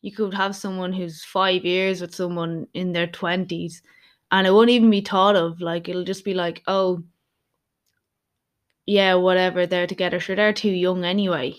you 0.00 0.12
could 0.12 0.32
have 0.32 0.56
someone 0.56 0.92
who's 0.92 1.24
five 1.24 1.64
years 1.64 2.00
with 2.00 2.14
someone 2.14 2.66
in 2.72 2.92
their 2.92 3.08
20s 3.08 3.82
and 4.32 4.46
it 4.46 4.52
won't 4.52 4.70
even 4.70 4.90
be 4.90 5.00
thought 5.00 5.34
of. 5.36 5.60
Like, 5.60 5.88
it'll 5.88 6.04
just 6.04 6.24
be 6.24 6.34
like, 6.34 6.62
oh, 6.68 7.02
yeah, 8.86 9.14
whatever, 9.14 9.66
they're 9.66 9.88
together. 9.88 10.20
Sure, 10.20 10.36
they're 10.36 10.52
too 10.52 10.70
young 10.70 11.04
anyway 11.04 11.56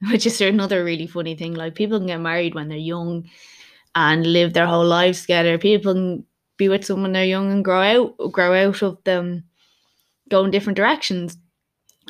which 0.10 0.26
is 0.26 0.40
another 0.40 0.84
really 0.84 1.06
funny 1.06 1.34
thing. 1.34 1.54
Like 1.54 1.74
people 1.74 1.98
can 1.98 2.06
get 2.06 2.20
married 2.20 2.54
when 2.54 2.68
they're 2.68 2.78
young 2.78 3.28
and 3.94 4.26
live 4.32 4.52
their 4.52 4.66
whole 4.66 4.86
lives 4.86 5.22
together. 5.22 5.58
People 5.58 5.94
can 5.94 6.24
be 6.56 6.68
with 6.68 6.84
someone 6.84 7.12
they're 7.12 7.24
young 7.24 7.50
and 7.52 7.64
grow 7.64 7.82
out 7.82 8.32
grow 8.32 8.54
out 8.54 8.82
of 8.82 9.02
them, 9.04 9.44
go 10.28 10.44
in 10.44 10.50
different 10.50 10.76
directions. 10.76 11.36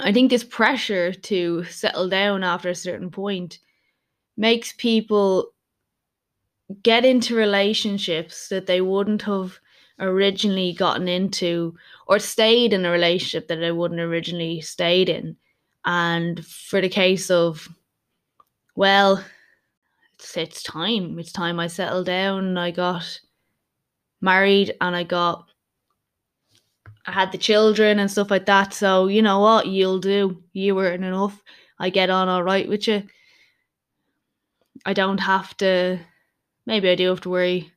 I 0.00 0.12
think 0.12 0.30
this 0.30 0.44
pressure 0.44 1.12
to 1.12 1.64
settle 1.64 2.08
down 2.08 2.44
after 2.44 2.68
a 2.68 2.74
certain 2.74 3.10
point 3.10 3.58
makes 4.36 4.72
people 4.72 5.52
get 6.82 7.04
into 7.04 7.34
relationships 7.34 8.48
that 8.48 8.66
they 8.66 8.80
wouldn't 8.80 9.22
have 9.22 9.58
originally 9.98 10.72
gotten 10.72 11.08
into 11.08 11.74
or 12.06 12.18
stayed 12.18 12.72
in 12.72 12.84
a 12.84 12.90
relationship 12.90 13.48
that 13.48 13.56
they 13.56 13.72
wouldn't 13.72 14.00
originally 14.00 14.60
stayed 14.60 15.08
in. 15.08 15.36
And 15.84 16.44
for 16.44 16.80
the 16.80 16.88
case 16.88 17.30
of 17.30 17.68
well, 18.78 19.24
it's, 20.14 20.36
it's 20.36 20.62
time. 20.62 21.18
It's 21.18 21.32
time 21.32 21.58
I 21.58 21.66
settled 21.66 22.06
down. 22.06 22.56
I 22.56 22.70
got 22.70 23.20
married 24.20 24.72
and 24.80 24.94
I 24.94 25.02
got 25.02 25.48
I 27.04 27.10
had 27.10 27.32
the 27.32 27.38
children 27.38 27.98
and 27.98 28.08
stuff 28.08 28.30
like 28.30 28.46
that. 28.46 28.72
So 28.72 29.08
you 29.08 29.20
know 29.20 29.40
what, 29.40 29.66
you'll 29.66 29.98
do. 29.98 30.44
You 30.52 30.76
were 30.76 30.92
enough. 30.92 31.42
I 31.80 31.90
get 31.90 32.08
on 32.08 32.28
all 32.28 32.44
right 32.44 32.68
with 32.68 32.86
you. 32.86 33.02
I 34.86 34.92
don't 34.92 35.18
have 35.18 35.56
to. 35.56 35.98
Maybe 36.64 36.88
I 36.88 36.94
do 36.94 37.08
have 37.08 37.22
to 37.22 37.30
worry, 37.30 37.72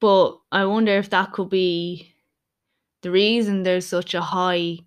but 0.00 0.38
I 0.52 0.66
wonder 0.66 0.96
if 0.98 1.10
that 1.10 1.32
could 1.32 1.50
be 1.50 2.14
the 3.02 3.10
reason 3.10 3.64
there's 3.64 3.86
such 3.88 4.14
a 4.14 4.20
high 4.20 4.78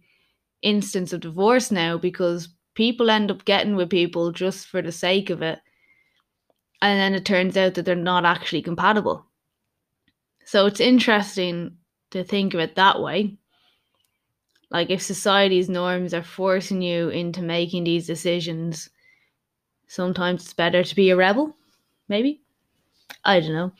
instance 0.61 1.11
of 1.11 1.19
divorce 1.19 1.71
now 1.71 1.97
because 1.97 2.47
people 2.79 3.09
end 3.09 3.29
up 3.29 3.43
getting 3.43 3.75
with 3.75 3.89
people 3.89 4.31
just 4.31 4.65
for 4.67 4.81
the 4.81 4.89
sake 4.89 5.29
of 5.29 5.41
it. 5.41 5.59
And 6.81 6.97
then 6.97 7.13
it 7.13 7.25
turns 7.25 7.57
out 7.57 7.73
that 7.73 7.83
they're 7.83 7.93
not 7.93 8.23
actually 8.23 8.61
compatible. 8.61 9.25
So 10.45 10.65
it's 10.65 10.79
interesting 10.79 11.75
to 12.11 12.23
think 12.23 12.53
of 12.53 12.61
it 12.61 12.75
that 12.75 13.01
way. 13.01 13.35
Like 14.71 14.89
if 14.89 15.01
society's 15.01 15.67
norms 15.67 16.13
are 16.13 16.23
forcing 16.23 16.81
you 16.81 17.09
into 17.09 17.41
making 17.41 17.83
these 17.83 18.07
decisions, 18.07 18.89
sometimes 19.87 20.43
it's 20.43 20.53
better 20.53 20.81
to 20.81 20.95
be 20.95 21.09
a 21.09 21.17
rebel, 21.17 21.57
maybe. 22.07 22.39
I 23.25 23.41
don't 23.41 23.51
know. 23.51 23.73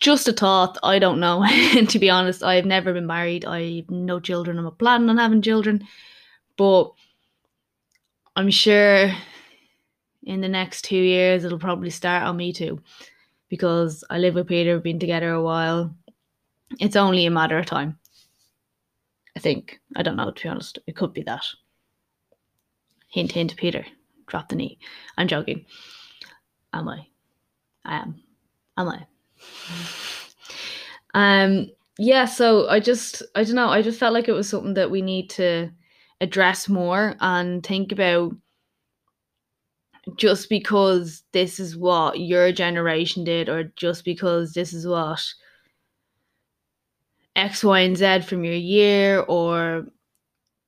Just 0.00 0.26
a 0.26 0.32
thought. 0.32 0.78
I 0.82 0.98
don't 0.98 1.20
know. 1.20 1.44
and 1.44 1.86
to 1.90 1.98
be 1.98 2.08
honest, 2.08 2.42
I've 2.42 2.64
never 2.64 2.94
been 2.94 3.06
married. 3.06 3.44
I 3.44 3.76
have 3.76 3.90
no 3.90 4.20
children. 4.20 4.58
I'm 4.58 4.64
a 4.64 4.70
planning 4.70 5.10
on 5.10 5.18
having 5.18 5.42
children. 5.42 5.86
But 6.56 6.92
I'm 8.34 8.50
sure 8.50 9.10
in 10.24 10.40
the 10.40 10.48
next 10.48 10.82
two 10.82 10.96
years 10.96 11.44
it'll 11.44 11.58
probably 11.58 11.90
start 11.90 12.24
on 12.24 12.36
me 12.36 12.52
too. 12.52 12.80
Because 13.48 14.02
I 14.08 14.18
live 14.18 14.34
with 14.34 14.48
Peter, 14.48 14.74
we've 14.74 14.82
been 14.82 14.98
together 14.98 15.32
a 15.32 15.42
while. 15.42 15.94
It's 16.80 16.96
only 16.96 17.26
a 17.26 17.30
matter 17.30 17.58
of 17.58 17.66
time. 17.66 17.98
I 19.36 19.40
think. 19.40 19.80
I 19.94 20.02
don't 20.02 20.16
know, 20.16 20.30
to 20.30 20.42
be 20.42 20.48
honest. 20.48 20.78
It 20.86 20.96
could 20.96 21.12
be 21.12 21.22
that. 21.22 21.44
Hint, 23.08 23.32
hint, 23.32 23.56
Peter. 23.56 23.84
Drop 24.26 24.48
the 24.48 24.56
knee. 24.56 24.78
I'm 25.18 25.28
joking. 25.28 25.66
Am 26.72 26.88
I? 26.88 27.06
I 27.84 27.96
am. 27.96 28.22
Am 28.78 28.88
I? 28.88 29.06
Um, 31.14 31.66
yeah, 31.98 32.24
so 32.24 32.68
I 32.68 32.80
just, 32.80 33.22
I 33.34 33.44
don't 33.44 33.54
know, 33.54 33.68
I 33.68 33.82
just 33.82 34.00
felt 34.00 34.14
like 34.14 34.28
it 34.28 34.32
was 34.32 34.48
something 34.48 34.74
that 34.74 34.90
we 34.90 35.02
need 35.02 35.28
to 35.30 35.70
address 36.22 36.68
more 36.68 37.16
and 37.20 37.66
think 37.66 37.92
about 37.92 38.32
just 40.16 40.48
because 40.48 41.22
this 41.32 41.60
is 41.60 41.76
what 41.76 42.18
your 42.18 42.52
generation 42.52 43.24
did, 43.24 43.48
or 43.48 43.64
just 43.76 44.04
because 44.04 44.52
this 44.52 44.72
is 44.72 44.86
what 44.86 45.22
X, 47.36 47.62
Y, 47.62 47.80
and 47.80 47.96
Z 47.96 48.20
from 48.20 48.44
your 48.44 48.54
year, 48.54 49.20
or 49.20 49.86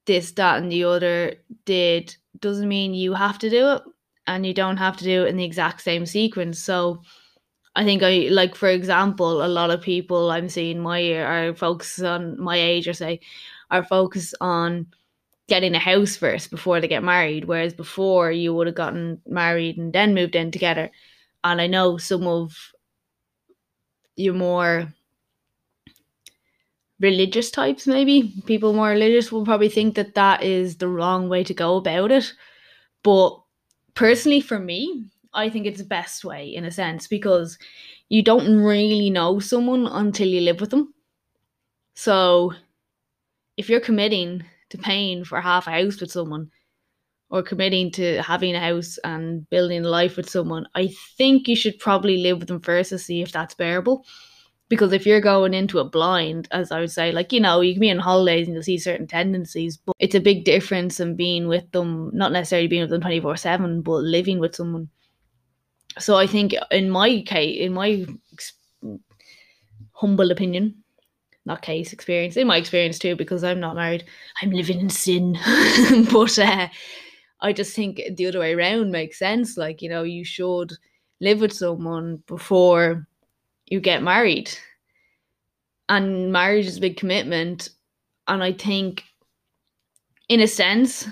this, 0.06 0.32
that, 0.32 0.62
and 0.62 0.70
the 0.70 0.84
other 0.84 1.34
did, 1.64 2.14
doesn't 2.40 2.68
mean 2.68 2.94
you 2.94 3.14
have 3.14 3.38
to 3.38 3.50
do 3.50 3.70
it, 3.73 3.82
and 4.26 4.44
you 4.46 4.54
don't 4.54 4.76
have 4.76 4.96
to 4.99 5.04
do 5.04 5.25
it 5.25 5.28
in 5.28 5.37
the 5.37 5.44
exact 5.44 5.80
same 5.80 6.04
sequence. 6.06 6.58
So, 6.58 7.02
I 7.76 7.84
think 7.84 8.02
I 8.04 8.28
like, 8.30 8.54
for 8.54 8.68
example, 8.68 9.44
a 9.44 9.49
lot 9.49 9.70
of 9.70 9.82
people 9.82 10.30
I'm 10.30 10.49
seeing 10.49 10.78
my 10.78 11.00
year 11.00 11.26
are 11.26 11.54
focused 11.54 12.02
on 12.02 12.40
my 12.40 12.56
age, 12.56 12.87
or 12.87 12.92
say, 12.92 13.20
are 13.70 13.84
focused 13.84 14.34
on 14.40 14.87
getting 15.48 15.74
a 15.74 15.78
house 15.78 16.16
first 16.16 16.50
before 16.50 16.80
they 16.80 16.88
get 16.88 17.02
married. 17.02 17.44
Whereas 17.44 17.74
before 17.74 18.30
you 18.30 18.54
would 18.54 18.66
have 18.66 18.76
gotten 18.76 19.20
married 19.26 19.78
and 19.78 19.92
then 19.92 20.14
moved 20.14 20.34
in 20.34 20.50
together. 20.50 20.90
And 21.42 21.60
I 21.60 21.66
know 21.66 21.98
some 21.98 22.26
of 22.26 22.72
your 24.16 24.34
more 24.34 24.92
religious 27.00 27.50
types, 27.50 27.86
maybe 27.86 28.32
people 28.46 28.72
more 28.72 28.90
religious 28.90 29.30
will 29.30 29.44
probably 29.44 29.68
think 29.68 29.94
that 29.96 30.14
that 30.14 30.42
is 30.42 30.76
the 30.76 30.88
wrong 30.88 31.28
way 31.28 31.44
to 31.44 31.54
go 31.54 31.76
about 31.76 32.10
it. 32.10 32.32
But 33.02 33.38
personally, 33.94 34.40
for 34.40 34.58
me, 34.58 35.06
I 35.34 35.50
think 35.50 35.66
it's 35.66 35.80
the 35.80 35.86
best 35.86 36.24
way 36.24 36.54
in 36.54 36.64
a 36.64 36.70
sense 36.70 37.06
because 37.08 37.58
you 38.08 38.22
don't 38.22 38.62
really 38.62 39.10
know 39.10 39.40
someone 39.40 39.86
until 39.86 40.28
you 40.28 40.40
live 40.40 40.60
with 40.60 40.70
them. 40.70 40.94
So 41.94 42.52
if 43.56 43.68
you're 43.68 43.80
committing 43.80 44.44
to 44.71 44.78
paying 44.78 45.25
for 45.25 45.40
half 45.40 45.66
a 45.66 45.71
house 45.71 46.00
with 46.00 46.11
someone 46.11 46.50
or 47.30 47.42
committing 47.42 47.90
to 47.90 48.23
having 48.23 48.54
a 48.54 48.61
house 48.61 48.99
and 49.02 49.49
building 49.50 49.85
a 49.85 49.88
life 49.88 50.16
with 50.16 50.30
someone, 50.30 50.66
I 50.75 50.90
think 51.16 51.49
you 51.49 51.56
should 51.56 51.78
probably 51.78 52.18
live 52.18 52.38
with 52.38 52.49
them 52.49 52.61
first 52.61 52.90
to 52.90 52.99
see 52.99 53.23
if 53.23 53.33
that's 53.33 53.54
bearable. 53.54 54.04
Because 54.68 54.92
if 54.92 55.04
you're 55.04 55.21
going 55.21 55.52
into 55.52 55.78
a 55.78 55.88
blind, 55.88 56.49
as 56.50 56.73
I 56.73 56.80
would 56.80 56.90
say, 56.90 57.12
like, 57.12 57.33
you 57.33 57.40
know, 57.40 57.61
you 57.61 57.75
can 57.75 57.80
be 57.80 57.90
on 57.90 57.99
holidays 57.99 58.47
and 58.47 58.54
you'll 58.54 58.62
see 58.62 58.78
certain 58.78 59.06
tendencies, 59.06 59.76
but 59.76 59.94
it's 59.99 60.14
a 60.14 60.21
big 60.21 60.44
difference 60.44 61.00
in 61.00 61.16
being 61.16 61.49
with 61.49 61.71
them, 61.73 62.11
not 62.14 62.33
necessarily 62.33 62.68
being 62.68 62.83
with 62.83 62.90
them 62.90 63.00
24 63.00 63.37
7, 63.37 63.83
but 63.83 64.02
living 64.02 64.38
with 64.38 64.54
someone. 64.54 64.88
So 65.99 66.16
I 66.16 66.26
think 66.26 66.54
in 66.71 66.88
my 66.88 67.23
case, 67.23 67.61
in 67.61 67.73
my 67.73 68.06
humble 69.92 70.30
opinion, 70.30 70.83
not 71.46 71.62
case 71.62 71.92
experience 71.92 72.36
in 72.36 72.46
my 72.46 72.56
experience 72.56 72.98
too 72.98 73.16
because 73.16 73.44
i'm 73.44 73.60
not 73.60 73.76
married. 73.76 74.04
I'm 74.42 74.50
living 74.50 74.80
in 74.80 74.90
sin. 74.90 75.38
But 76.12 76.38
uh, 76.38 76.68
i 77.40 77.52
just 77.52 77.74
think 77.74 78.00
the 78.16 78.26
other 78.26 78.40
way 78.40 78.54
around 78.54 78.90
makes 78.90 79.18
sense. 79.18 79.56
Like 79.56 79.82
you 79.82 79.88
know 79.88 80.02
you 80.02 80.24
should 80.24 80.72
live 81.20 81.40
with 81.40 81.52
someone 81.52 82.22
before 82.26 83.06
you 83.66 83.80
get 83.80 84.02
married. 84.02 84.50
And 85.88 86.32
marriage 86.32 86.66
is 86.66 86.78
a 86.78 86.80
big 86.80 86.96
commitment. 86.96 87.70
And 88.26 88.42
i 88.42 88.52
think 88.52 89.04
in 90.28 90.40
a 90.40 90.46
sense 90.46 91.06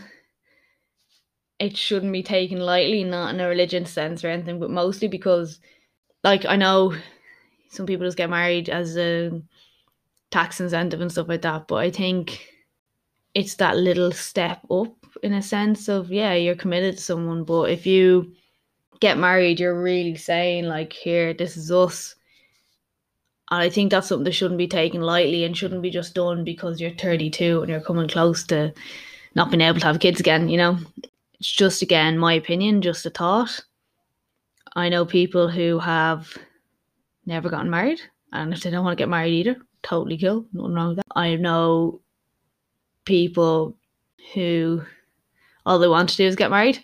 it 1.58 1.76
shouldn't 1.76 2.12
be 2.12 2.22
taken 2.22 2.58
lightly 2.58 3.04
not 3.04 3.34
in 3.34 3.40
a 3.40 3.48
religion 3.48 3.84
sense 3.84 4.24
or 4.24 4.28
anything 4.28 4.58
but 4.58 4.70
mostly 4.70 5.08
because 5.08 5.60
like 6.24 6.44
i 6.46 6.56
know 6.56 6.94
some 7.68 7.86
people 7.86 8.06
just 8.06 8.16
get 8.16 8.30
married 8.30 8.68
as 8.68 8.96
a 8.96 9.30
tax 10.32 10.60
incentive 10.60 11.00
and 11.00 11.12
stuff 11.12 11.28
like 11.28 11.42
that. 11.42 11.68
But 11.68 11.76
I 11.76 11.90
think 11.90 12.48
it's 13.34 13.54
that 13.56 13.76
little 13.76 14.10
step 14.10 14.60
up 14.70 14.94
in 15.22 15.34
a 15.34 15.42
sense 15.42 15.88
of 15.88 16.10
yeah, 16.10 16.34
you're 16.34 16.56
committed 16.56 16.96
to 16.96 17.02
someone. 17.02 17.44
But 17.44 17.70
if 17.70 17.86
you 17.86 18.32
get 19.00 19.18
married, 19.18 19.60
you're 19.60 19.80
really 19.80 20.16
saying 20.16 20.64
like, 20.64 20.92
here, 20.92 21.34
this 21.34 21.56
is 21.56 21.70
us. 21.70 22.16
And 23.50 23.60
I 23.60 23.68
think 23.68 23.90
that's 23.90 24.08
something 24.08 24.24
that 24.24 24.32
shouldn't 24.32 24.58
be 24.58 24.68
taken 24.68 25.02
lightly 25.02 25.44
and 25.44 25.56
shouldn't 25.56 25.82
be 25.82 25.90
just 25.90 26.14
done 26.14 26.42
because 26.42 26.80
you're 26.80 26.94
32 26.94 27.60
and 27.60 27.70
you're 27.70 27.80
coming 27.80 28.08
close 28.08 28.44
to 28.46 28.72
not 29.34 29.50
being 29.50 29.60
able 29.60 29.80
to 29.80 29.86
have 29.86 30.00
kids 30.00 30.20
again, 30.20 30.48
you 30.48 30.56
know? 30.56 30.78
It's 31.34 31.50
just, 31.50 31.82
again, 31.82 32.18
my 32.18 32.32
opinion, 32.34 32.80
just 32.80 33.04
a 33.04 33.10
thought. 33.10 33.60
I 34.74 34.88
know 34.88 35.04
people 35.04 35.48
who 35.48 35.78
have 35.80 36.34
never 37.26 37.50
gotten 37.50 37.68
married, 37.68 38.00
and 38.32 38.54
if 38.54 38.62
they 38.62 38.70
don't 38.70 38.84
want 38.84 38.96
to 38.96 39.02
get 39.02 39.08
married 39.08 39.32
either, 39.32 39.56
totally 39.82 40.18
cool. 40.18 40.46
Nothing 40.52 40.74
wrong 40.74 40.88
with 40.88 40.96
that. 40.98 41.06
I 41.14 41.36
know 41.36 42.00
people 43.04 43.76
who 44.34 44.82
all 45.66 45.78
they 45.78 45.88
want 45.88 46.08
to 46.10 46.16
do 46.16 46.26
is 46.26 46.36
get 46.36 46.50
married, 46.50 46.76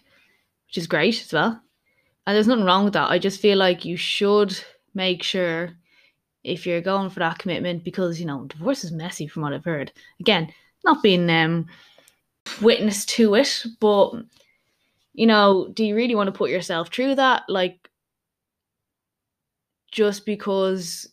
which 0.66 0.78
is 0.78 0.86
great 0.86 1.20
as 1.20 1.32
well. 1.32 1.60
And 2.26 2.34
there's 2.34 2.46
nothing 2.46 2.64
wrong 2.64 2.84
with 2.84 2.92
that. 2.94 3.10
I 3.10 3.18
just 3.18 3.40
feel 3.40 3.58
like 3.58 3.84
you 3.84 3.96
should 3.96 4.58
make 4.94 5.22
sure 5.22 5.70
if 6.44 6.66
you're 6.66 6.80
going 6.80 7.10
for 7.10 7.20
that 7.20 7.38
commitment 7.38 7.84
because 7.84 8.20
you 8.20 8.26
know 8.26 8.44
divorce 8.44 8.84
is 8.84 8.92
messy 8.92 9.26
from 9.26 9.42
what 9.42 9.52
I've 9.52 9.64
heard. 9.64 9.92
Again, 10.20 10.52
not 10.84 11.02
being 11.02 11.28
um 11.30 11.66
witness 12.60 13.04
to 13.06 13.34
it, 13.34 13.64
but 13.80 14.12
you 15.14 15.26
know, 15.26 15.68
do 15.74 15.84
you 15.84 15.96
really 15.96 16.14
want 16.14 16.28
to 16.28 16.38
put 16.38 16.50
yourself 16.50 16.88
through 16.88 17.16
that? 17.16 17.44
Like 17.48 17.88
just 19.90 20.26
because 20.26 21.08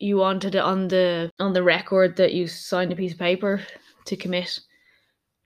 you 0.00 0.16
wanted 0.16 0.54
it 0.54 0.62
on 0.62 0.88
the 0.88 1.30
on 1.38 1.52
the 1.52 1.62
record 1.62 2.16
that 2.16 2.32
you 2.32 2.46
signed 2.46 2.92
a 2.92 2.96
piece 2.96 3.12
of 3.12 3.18
paper 3.18 3.60
to 4.06 4.16
commit. 4.16 4.58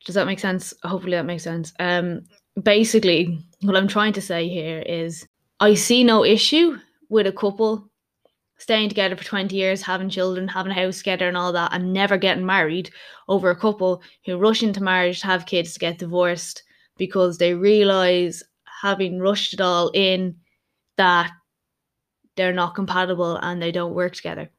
Does 0.06 0.14
that 0.14 0.26
make 0.26 0.38
sense? 0.38 0.72
Hopefully 0.82 1.16
that 1.16 1.26
makes 1.26 1.42
sense. 1.42 1.72
Um 1.78 2.22
basically 2.62 3.44
what 3.62 3.76
I'm 3.76 3.88
trying 3.88 4.12
to 4.14 4.22
say 4.22 4.48
here 4.48 4.80
is 4.80 5.26
I 5.60 5.74
see 5.74 6.04
no 6.04 6.24
issue 6.24 6.78
with 7.08 7.26
a 7.26 7.32
couple 7.32 7.90
staying 8.58 8.88
together 8.88 9.16
for 9.16 9.24
20 9.24 9.54
years, 9.54 9.82
having 9.82 10.08
children, 10.08 10.46
having 10.46 10.70
a 10.70 10.74
house 10.74 10.98
together 10.98 11.26
and 11.26 11.36
all 11.36 11.52
that, 11.52 11.72
and 11.72 11.92
never 11.92 12.16
getting 12.16 12.46
married 12.46 12.90
over 13.28 13.50
a 13.50 13.56
couple 13.56 14.02
who 14.24 14.38
rush 14.38 14.62
into 14.62 14.82
marriage 14.82 15.20
to 15.20 15.26
have 15.26 15.46
kids 15.46 15.74
to 15.74 15.80
get 15.80 15.98
divorced 15.98 16.62
because 16.96 17.38
they 17.38 17.54
realize 17.54 18.42
having 18.80 19.18
rushed 19.18 19.52
it 19.52 19.60
all 19.60 19.90
in 19.94 20.36
that 20.96 21.32
they're 22.36 22.52
not 22.52 22.74
compatible 22.74 23.36
and 23.36 23.60
they 23.60 23.72
don't 23.72 23.94
work 23.94 24.14
together. 24.14 24.50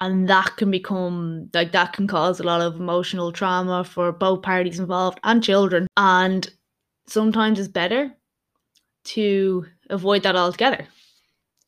And 0.00 0.28
that 0.28 0.56
can 0.56 0.70
become 0.70 1.50
like 1.54 1.72
that 1.72 1.92
can 1.92 2.06
cause 2.06 2.40
a 2.40 2.42
lot 2.42 2.60
of 2.60 2.76
emotional 2.76 3.32
trauma 3.32 3.84
for 3.84 4.12
both 4.12 4.42
parties 4.42 4.78
involved 4.78 5.20
and 5.24 5.42
children. 5.42 5.86
And 5.96 6.50
sometimes 7.06 7.58
it's 7.58 7.68
better 7.68 8.12
to 9.04 9.66
avoid 9.90 10.22
that 10.24 10.36
altogether. 10.36 10.86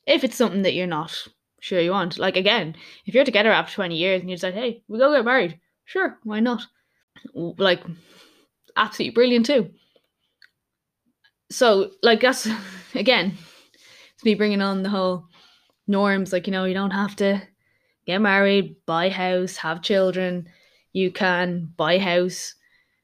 If 0.06 0.24
it's 0.24 0.36
something 0.36 0.62
that 0.62 0.74
you're 0.74 0.86
not 0.86 1.26
sure 1.66 1.80
you 1.80 1.90
want. 1.90 2.18
Like 2.18 2.36
again, 2.36 2.76
if 3.06 3.14
you're 3.14 3.24
together 3.24 3.50
after 3.50 3.74
20 3.74 3.96
years 3.96 4.20
and 4.20 4.30
you 4.30 4.36
decide, 4.36 4.54
hey, 4.54 4.82
we 4.88 4.98
go 4.98 5.12
get 5.12 5.24
married, 5.24 5.58
sure, 5.84 6.18
why 6.22 6.40
not? 6.40 6.62
Like 7.34 7.82
absolutely 8.76 9.14
brilliant 9.14 9.46
too. 9.46 9.70
So 11.50 11.90
like 12.02 12.20
that's 12.20 12.48
again, 12.94 13.36
me 14.24 14.34
bringing 14.34 14.62
on 14.62 14.82
the 14.82 14.88
whole 14.88 15.26
norms. 15.86 16.32
Like, 16.32 16.46
you 16.46 16.52
know, 16.52 16.64
you 16.64 16.74
don't 16.74 16.90
have 16.90 17.16
to 17.16 17.42
get 18.06 18.20
married, 18.20 18.76
buy 18.86 19.08
house, 19.08 19.56
have 19.56 19.82
children. 19.82 20.48
You 20.92 21.10
can 21.10 21.72
buy 21.76 21.98
house, 21.98 22.54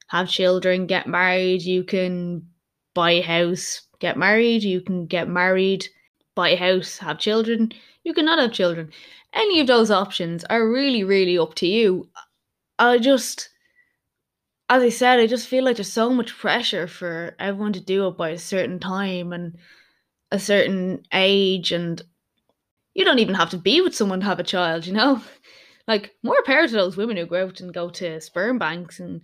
have 0.08 0.28
children, 0.28 0.86
get 0.86 1.06
married. 1.06 1.62
You 1.62 1.84
can 1.84 2.48
buy 2.94 3.20
house, 3.20 3.82
get 3.98 4.16
married. 4.16 4.62
You 4.62 4.80
can 4.80 5.06
get 5.06 5.28
married, 5.28 5.86
buy 6.34 6.56
house, 6.56 6.98
have 6.98 7.18
children. 7.18 7.72
You 8.04 8.14
cannot 8.14 8.38
have 8.38 8.52
children. 8.52 8.90
Any 9.32 9.60
of 9.60 9.66
those 9.66 9.90
options 9.90 10.44
are 10.44 10.70
really, 10.70 11.04
really 11.04 11.38
up 11.38 11.54
to 11.56 11.66
you. 11.66 12.08
I 12.78 12.98
just, 12.98 13.48
as 14.68 14.82
I 14.82 14.88
said, 14.88 15.20
I 15.20 15.26
just 15.26 15.48
feel 15.48 15.64
like 15.64 15.76
there's 15.76 15.92
so 15.92 16.10
much 16.10 16.36
pressure 16.36 16.86
for 16.86 17.36
everyone 17.38 17.72
to 17.74 17.80
do 17.80 18.08
it 18.08 18.16
by 18.16 18.30
a 18.30 18.38
certain 18.38 18.78
time 18.78 19.32
and 19.32 19.56
a 20.32 20.38
certain 20.38 21.04
age 21.12 21.70
and 21.70 22.02
you 22.94 23.04
don't 23.04 23.20
even 23.20 23.34
have 23.34 23.50
to 23.50 23.58
be 23.58 23.80
with 23.80 23.94
someone 23.94 24.20
to 24.20 24.26
have 24.26 24.40
a 24.40 24.44
child, 24.44 24.86
you 24.86 24.92
know? 24.92 25.22
Like 25.88 26.12
more 26.22 26.40
power 26.44 26.68
to 26.68 26.72
those 26.72 26.96
women 26.96 27.16
who 27.16 27.26
go 27.26 27.44
out 27.44 27.60
and 27.60 27.74
go 27.74 27.90
to 27.90 28.20
sperm 28.20 28.56
banks 28.56 29.00
and 29.00 29.20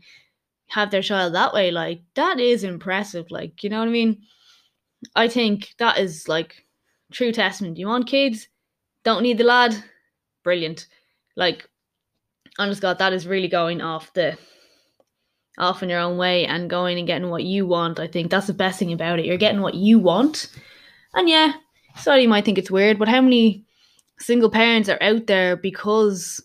have 0.66 0.90
their 0.90 1.02
child 1.02 1.32
that 1.32 1.54
way. 1.54 1.70
Like 1.70 2.02
that 2.16 2.40
is 2.40 2.64
impressive. 2.64 3.30
Like, 3.30 3.62
you 3.62 3.70
know 3.70 3.78
what 3.78 3.86
I 3.86 3.92
mean? 3.92 4.22
I 5.14 5.28
think 5.28 5.72
that 5.78 5.98
is 5.98 6.26
like 6.26 6.66
true 7.12 7.30
testament. 7.30 7.78
You 7.78 7.86
want 7.86 8.08
kids? 8.08 8.48
Don't 9.04 9.22
need 9.22 9.38
the 9.38 9.44
lad? 9.44 9.72
Brilliant. 10.42 10.88
Like, 11.36 11.68
honest 12.58 12.82
God, 12.82 12.98
that 12.98 13.12
is 13.12 13.24
really 13.24 13.48
going 13.48 13.80
off 13.80 14.12
the 14.14 14.36
off 15.58 15.84
in 15.84 15.88
your 15.88 16.00
own 16.00 16.18
way 16.18 16.44
and 16.44 16.68
going 16.68 16.98
and 16.98 17.06
getting 17.06 17.30
what 17.30 17.44
you 17.44 17.68
want. 17.68 18.00
I 18.00 18.08
think 18.08 18.32
that's 18.32 18.48
the 18.48 18.52
best 18.52 18.80
thing 18.80 18.92
about 18.92 19.20
it. 19.20 19.26
You're 19.26 19.36
getting 19.36 19.60
what 19.60 19.74
you 19.74 20.00
want 20.00 20.48
and 21.14 21.28
yeah, 21.28 21.54
sorry, 21.96 22.22
you 22.22 22.28
might 22.28 22.44
think 22.44 22.58
it's 22.58 22.70
weird, 22.70 22.98
but 22.98 23.08
how 23.08 23.20
many 23.20 23.64
single 24.18 24.50
parents 24.50 24.88
are 24.88 25.02
out 25.02 25.26
there 25.26 25.56
because 25.56 26.42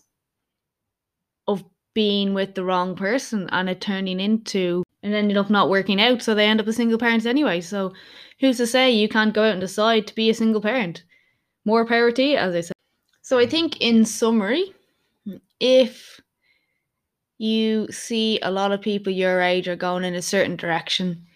of 1.48 1.64
being 1.92 2.34
with 2.34 2.54
the 2.54 2.64
wrong 2.64 2.96
person 2.96 3.48
and 3.52 3.68
it 3.68 3.80
turning 3.80 4.20
into 4.20 4.82
and 5.02 5.14
ended 5.14 5.36
up 5.36 5.50
not 5.50 5.68
working 5.68 6.00
out 6.00 6.22
so 6.22 6.34
they 6.34 6.46
end 6.46 6.60
up 6.60 6.66
as 6.66 6.76
single 6.76 6.98
parents 6.98 7.26
anyway. 7.26 7.60
So 7.60 7.92
who's 8.40 8.56
to 8.58 8.66
say 8.66 8.90
you 8.90 9.08
can't 9.08 9.34
go 9.34 9.44
out 9.44 9.52
and 9.52 9.60
decide 9.60 10.06
to 10.06 10.14
be 10.14 10.30
a 10.30 10.34
single 10.34 10.60
parent? 10.60 11.04
More 11.64 11.86
you 11.86 12.36
as 12.36 12.54
i 12.54 12.60
said. 12.60 12.72
So 13.22 13.38
i 13.38 13.46
think 13.46 13.80
in 13.80 14.04
summary 14.04 14.72
if 15.60 16.20
you 17.38 17.90
see 17.90 18.38
a 18.42 18.50
lot 18.50 18.72
of 18.72 18.80
people 18.80 19.12
your 19.12 19.40
age 19.40 19.68
are 19.68 19.76
going 19.76 20.04
in 20.04 20.14
a 20.14 20.22
certain 20.22 20.56
direction 20.56 21.26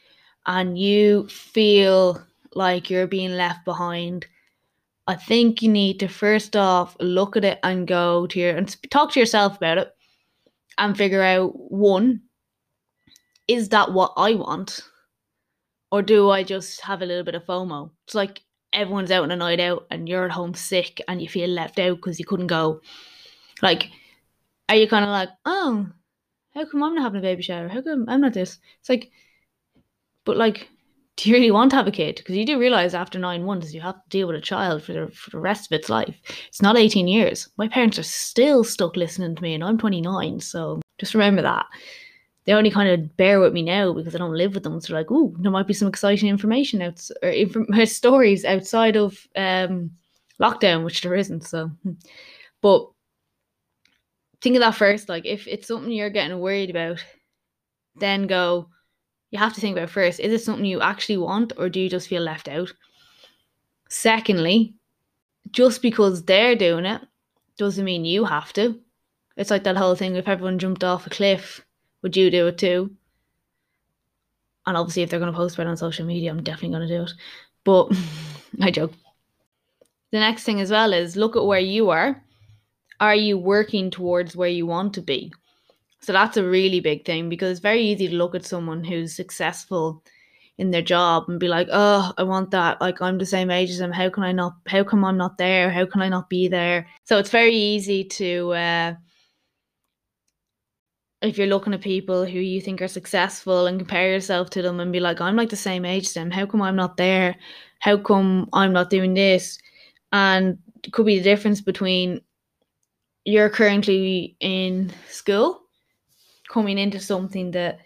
and 0.46 0.78
you 0.78 1.28
feel 1.28 2.22
like 2.54 2.90
you're 2.90 3.06
being 3.06 3.32
left 3.32 3.64
behind 3.64 4.26
I 5.08 5.16
think 5.16 5.62
you 5.62 5.70
need 5.70 6.00
to 6.00 6.08
first 6.08 6.54
off 6.54 6.94
look 7.00 7.34
at 7.34 7.44
it 7.44 7.58
and 7.62 7.88
go 7.88 8.26
to 8.26 8.38
your 8.38 8.54
and 8.54 8.90
talk 8.90 9.12
to 9.12 9.20
yourself 9.20 9.56
about 9.56 9.78
it 9.78 9.90
and 10.76 10.94
figure 10.94 11.22
out 11.22 11.52
one, 11.56 12.20
is 13.48 13.70
that 13.70 13.90
what 13.94 14.12
I 14.18 14.34
want? 14.34 14.82
Or 15.90 16.02
do 16.02 16.28
I 16.28 16.42
just 16.42 16.82
have 16.82 17.00
a 17.00 17.06
little 17.06 17.24
bit 17.24 17.34
of 17.34 17.46
FOMO? 17.46 17.90
It's 18.04 18.14
like 18.14 18.42
everyone's 18.74 19.10
out 19.10 19.22
on 19.22 19.30
a 19.30 19.36
night 19.36 19.60
out 19.60 19.86
and 19.90 20.06
you're 20.06 20.26
at 20.26 20.30
home 20.30 20.52
sick 20.52 21.00
and 21.08 21.22
you 21.22 21.28
feel 21.28 21.48
left 21.48 21.78
out 21.78 21.96
because 21.96 22.18
you 22.18 22.26
couldn't 22.26 22.48
go. 22.48 22.82
Like, 23.62 23.90
are 24.68 24.76
you 24.76 24.86
kind 24.86 25.06
of 25.06 25.10
like, 25.10 25.30
oh, 25.46 25.88
how 26.52 26.66
come 26.66 26.82
I'm 26.82 26.94
not 26.94 27.04
having 27.04 27.20
a 27.20 27.22
baby 27.22 27.42
shower? 27.42 27.68
How 27.68 27.80
come 27.80 28.04
I'm 28.08 28.20
not 28.20 28.34
this? 28.34 28.58
It's 28.80 28.90
like, 28.90 29.10
but 30.26 30.36
like, 30.36 30.68
do 31.18 31.28
you 31.28 31.34
really 31.34 31.50
want 31.50 31.72
to 31.72 31.76
have 31.76 31.88
a 31.88 31.90
kid? 31.90 32.14
Because 32.16 32.36
you 32.36 32.46
do 32.46 32.60
realize 32.60 32.94
after 32.94 33.18
nine 33.18 33.44
months 33.44 33.74
you 33.74 33.80
have 33.80 33.96
to 33.96 34.08
deal 34.08 34.28
with 34.28 34.36
a 34.36 34.40
child 34.40 34.84
for 34.84 34.92
the, 34.92 35.08
for 35.08 35.30
the 35.30 35.40
rest 35.40 35.66
of 35.66 35.76
its 35.76 35.88
life. 35.88 36.14
It's 36.46 36.62
not 36.62 36.76
18 36.76 37.08
years. 37.08 37.48
My 37.56 37.66
parents 37.66 37.98
are 37.98 38.04
still 38.04 38.62
stuck 38.62 38.96
listening 38.96 39.34
to 39.34 39.42
me, 39.42 39.52
and 39.54 39.64
I'm 39.64 39.78
29. 39.78 40.38
So 40.38 40.80
just 40.98 41.14
remember 41.14 41.42
that. 41.42 41.66
They 42.44 42.52
only 42.52 42.70
kind 42.70 42.88
of 42.88 43.16
bear 43.16 43.40
with 43.40 43.52
me 43.52 43.62
now 43.62 43.92
because 43.92 44.14
I 44.14 44.18
don't 44.18 44.36
live 44.36 44.54
with 44.54 44.62
them. 44.62 44.80
So 44.80 44.94
like, 44.94 45.10
ooh, 45.10 45.34
there 45.40 45.50
might 45.50 45.66
be 45.66 45.74
some 45.74 45.88
exciting 45.88 46.28
information 46.28 46.80
out 46.82 47.04
or 47.20 47.30
inf- 47.30 47.88
stories 47.88 48.44
outside 48.44 48.96
of 48.96 49.26
um, 49.34 49.90
lockdown, 50.40 50.84
which 50.84 51.02
there 51.02 51.16
isn't. 51.16 51.42
So, 51.42 51.66
hmm. 51.82 51.92
but 52.62 52.88
think 54.40 54.54
of 54.54 54.60
that 54.60 54.76
first. 54.76 55.08
Like, 55.08 55.26
if 55.26 55.48
it's 55.48 55.66
something 55.66 55.90
you're 55.90 56.10
getting 56.10 56.38
worried 56.38 56.70
about, 56.70 57.04
then 57.96 58.28
go 58.28 58.68
you 59.30 59.38
have 59.38 59.54
to 59.54 59.60
think 59.60 59.76
about 59.76 59.90
first 59.90 60.20
is 60.20 60.32
it 60.32 60.44
something 60.44 60.64
you 60.64 60.80
actually 60.80 61.18
want 61.18 61.52
or 61.56 61.68
do 61.68 61.80
you 61.80 61.88
just 61.88 62.08
feel 62.08 62.22
left 62.22 62.48
out? 62.48 62.72
Secondly, 63.88 64.74
just 65.50 65.82
because 65.82 66.24
they're 66.24 66.56
doing 66.56 66.84
it 66.84 67.02
doesn't 67.56 67.84
mean 67.84 68.04
you 68.04 68.24
have 68.24 68.52
to. 68.54 68.80
It's 69.36 69.50
like 69.50 69.64
that 69.64 69.76
whole 69.76 69.94
thing 69.94 70.16
if 70.16 70.28
everyone 70.28 70.58
jumped 70.58 70.84
off 70.84 71.06
a 71.06 71.10
cliff, 71.10 71.64
would 72.02 72.16
you 72.16 72.30
do 72.30 72.46
it 72.48 72.58
too? 72.58 72.90
And 74.66 74.76
obviously, 74.76 75.02
if 75.02 75.10
they're 75.10 75.20
going 75.20 75.32
to 75.32 75.36
post 75.36 75.54
about 75.54 75.66
it 75.66 75.70
on 75.70 75.76
social 75.76 76.04
media, 76.04 76.30
I'm 76.30 76.42
definitely 76.42 76.76
going 76.76 76.88
to 76.88 76.96
do 76.96 77.02
it. 77.04 77.12
But 77.64 77.96
I 78.60 78.70
joke. 78.70 78.92
The 80.10 80.18
next 80.18 80.44
thing 80.44 80.60
as 80.60 80.70
well 80.70 80.92
is 80.92 81.16
look 81.16 81.36
at 81.36 81.44
where 81.44 81.58
you 81.58 81.90
are. 81.90 82.22
Are 83.00 83.14
you 83.14 83.38
working 83.38 83.90
towards 83.90 84.36
where 84.36 84.48
you 84.48 84.66
want 84.66 84.94
to 84.94 85.02
be? 85.02 85.32
So 86.00 86.12
that's 86.12 86.36
a 86.36 86.44
really 86.44 86.80
big 86.80 87.04
thing 87.04 87.28
because 87.28 87.52
it's 87.52 87.60
very 87.60 87.82
easy 87.82 88.08
to 88.08 88.14
look 88.14 88.34
at 88.34 88.46
someone 88.46 88.84
who's 88.84 89.14
successful 89.14 90.02
in 90.58 90.70
their 90.70 90.82
job 90.82 91.24
and 91.28 91.38
be 91.38 91.48
like, 91.48 91.68
oh, 91.70 92.12
I 92.18 92.24
want 92.24 92.50
that. 92.50 92.80
Like 92.80 93.00
I'm 93.00 93.18
the 93.18 93.26
same 93.26 93.50
age 93.50 93.70
as 93.70 93.78
them. 93.78 93.92
How 93.92 94.10
can 94.10 94.24
I 94.24 94.32
not? 94.32 94.54
How 94.66 94.84
come 94.84 95.04
I'm 95.04 95.16
not 95.16 95.38
there? 95.38 95.70
How 95.70 95.86
can 95.86 96.02
I 96.02 96.08
not 96.08 96.28
be 96.28 96.48
there? 96.48 96.86
So 97.04 97.18
it's 97.18 97.30
very 97.30 97.54
easy 97.54 98.04
to, 98.04 98.52
uh, 98.52 98.94
if 101.20 101.36
you're 101.36 101.46
looking 101.48 101.74
at 101.74 101.80
people 101.80 102.24
who 102.24 102.38
you 102.38 102.60
think 102.60 102.80
are 102.80 102.88
successful 102.88 103.66
and 103.66 103.78
compare 103.78 104.10
yourself 104.12 104.50
to 104.50 104.62
them 104.62 104.78
and 104.78 104.92
be 104.92 105.00
like, 105.00 105.20
I'm 105.20 105.36
like 105.36 105.50
the 105.50 105.56
same 105.56 105.84
age 105.84 106.06
as 106.06 106.14
them. 106.14 106.30
How 106.30 106.46
come 106.46 106.62
I'm 106.62 106.76
not 106.76 106.96
there? 106.96 107.36
How 107.80 107.96
come 107.96 108.48
I'm 108.52 108.72
not 108.72 108.90
doing 108.90 109.14
this? 109.14 109.58
And 110.12 110.58
it 110.84 110.92
could 110.92 111.06
be 111.06 111.18
the 111.18 111.24
difference 111.24 111.60
between 111.60 112.20
you're 113.24 113.50
currently 113.50 114.36
in 114.40 114.92
school 115.08 115.67
coming 116.48 116.78
into 116.78 116.98
something 116.98 117.50
that 117.52 117.80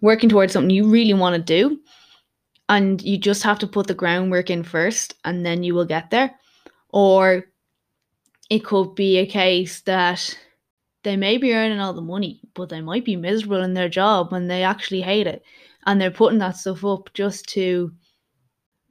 working 0.00 0.28
towards 0.28 0.52
something 0.52 0.70
you 0.70 0.88
really 0.88 1.14
want 1.14 1.34
to 1.34 1.42
do 1.42 1.78
and 2.68 3.02
you 3.02 3.18
just 3.18 3.42
have 3.42 3.58
to 3.58 3.66
put 3.66 3.86
the 3.86 3.94
groundwork 3.94 4.50
in 4.50 4.62
first 4.62 5.14
and 5.24 5.44
then 5.44 5.62
you 5.62 5.74
will 5.74 5.84
get 5.84 6.10
there. 6.10 6.34
Or 6.90 7.44
it 8.50 8.64
could 8.64 8.94
be 8.94 9.18
a 9.18 9.26
case 9.26 9.80
that 9.82 10.38
they 11.02 11.16
may 11.16 11.36
be 11.36 11.54
earning 11.54 11.80
all 11.80 11.92
the 11.92 12.00
money 12.00 12.40
but 12.54 12.68
they 12.68 12.80
might 12.80 13.04
be 13.04 13.16
miserable 13.16 13.62
in 13.62 13.74
their 13.74 13.88
job 13.88 14.32
and 14.32 14.50
they 14.50 14.62
actually 14.62 15.02
hate 15.02 15.26
it 15.26 15.42
and 15.86 16.00
they're 16.00 16.10
putting 16.10 16.38
that 16.38 16.56
stuff 16.56 16.84
up 16.84 17.12
just 17.14 17.46
to 17.48 17.92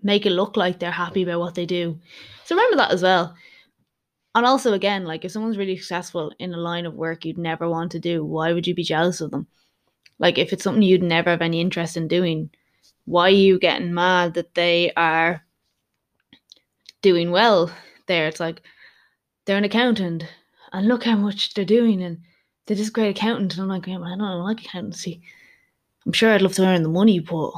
make 0.03 0.25
it 0.25 0.31
look 0.31 0.57
like 0.57 0.79
they're 0.79 0.91
happy 0.91 1.23
about 1.23 1.39
what 1.39 1.55
they 1.55 1.65
do. 1.65 1.97
So 2.43 2.55
remember 2.55 2.77
that 2.77 2.91
as 2.91 3.01
well 3.01 3.35
and 4.35 4.45
also 4.45 4.73
again 4.73 5.05
like 5.05 5.25
if 5.25 5.31
someone's 5.31 5.57
really 5.57 5.77
successful 5.77 6.31
in 6.39 6.53
a 6.53 6.57
line 6.57 6.85
of 6.85 6.93
work 6.95 7.25
you'd 7.25 7.37
never 7.37 7.69
want 7.69 7.91
to 7.91 7.99
do 7.99 8.23
why 8.25 8.53
would 8.53 8.67
you 8.67 8.73
be 8.73 8.83
jealous 8.83 9.21
of 9.21 9.31
them? 9.31 9.47
Like 10.19 10.37
if 10.37 10.53
it's 10.53 10.63
something 10.63 10.83
you'd 10.83 11.03
never 11.03 11.29
have 11.29 11.41
any 11.41 11.61
interest 11.61 11.97
in 11.97 12.07
doing 12.07 12.49
why 13.05 13.27
are 13.27 13.29
you 13.29 13.59
getting 13.59 13.93
mad 13.93 14.33
that 14.35 14.55
they 14.55 14.91
are 14.95 15.43
doing 17.01 17.31
well 17.31 17.71
there? 18.07 18.27
It's 18.27 18.39
like 18.39 18.61
they're 19.45 19.57
an 19.57 19.65
accountant 19.65 20.23
and 20.71 20.87
look 20.87 21.03
how 21.03 21.15
much 21.15 21.53
they're 21.53 21.65
doing 21.65 22.01
and 22.01 22.19
they're 22.65 22.77
just 22.77 22.93
great 22.93 23.15
accountant 23.15 23.53
and 23.53 23.61
i'm 23.61 23.67
like 23.67 23.87
yeah, 23.87 23.99
i 23.99 24.17
don't 24.17 24.43
like 24.43 24.61
accountancy. 24.61 25.21
I'm 26.05 26.13
sure 26.13 26.31
i'd 26.33 26.41
love 26.41 26.53
to 26.53 26.65
earn 26.65 26.83
the 26.83 26.89
money 26.89 27.19
but 27.19 27.51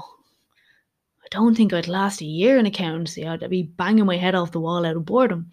i 1.24 1.28
don't 1.32 1.56
think 1.56 1.74
i'd 1.74 1.88
last 1.88 2.22
a 2.22 2.26
year 2.26 2.58
in 2.58 2.66
accountancy. 2.66 3.26
I'd 3.26 3.48
be 3.50 3.64
banging 3.64 4.06
my 4.06 4.18
head 4.18 4.36
off 4.36 4.52
the 4.52 4.60
wall 4.60 4.86
out 4.86 4.96
of 4.96 5.06
boredom 5.06 5.52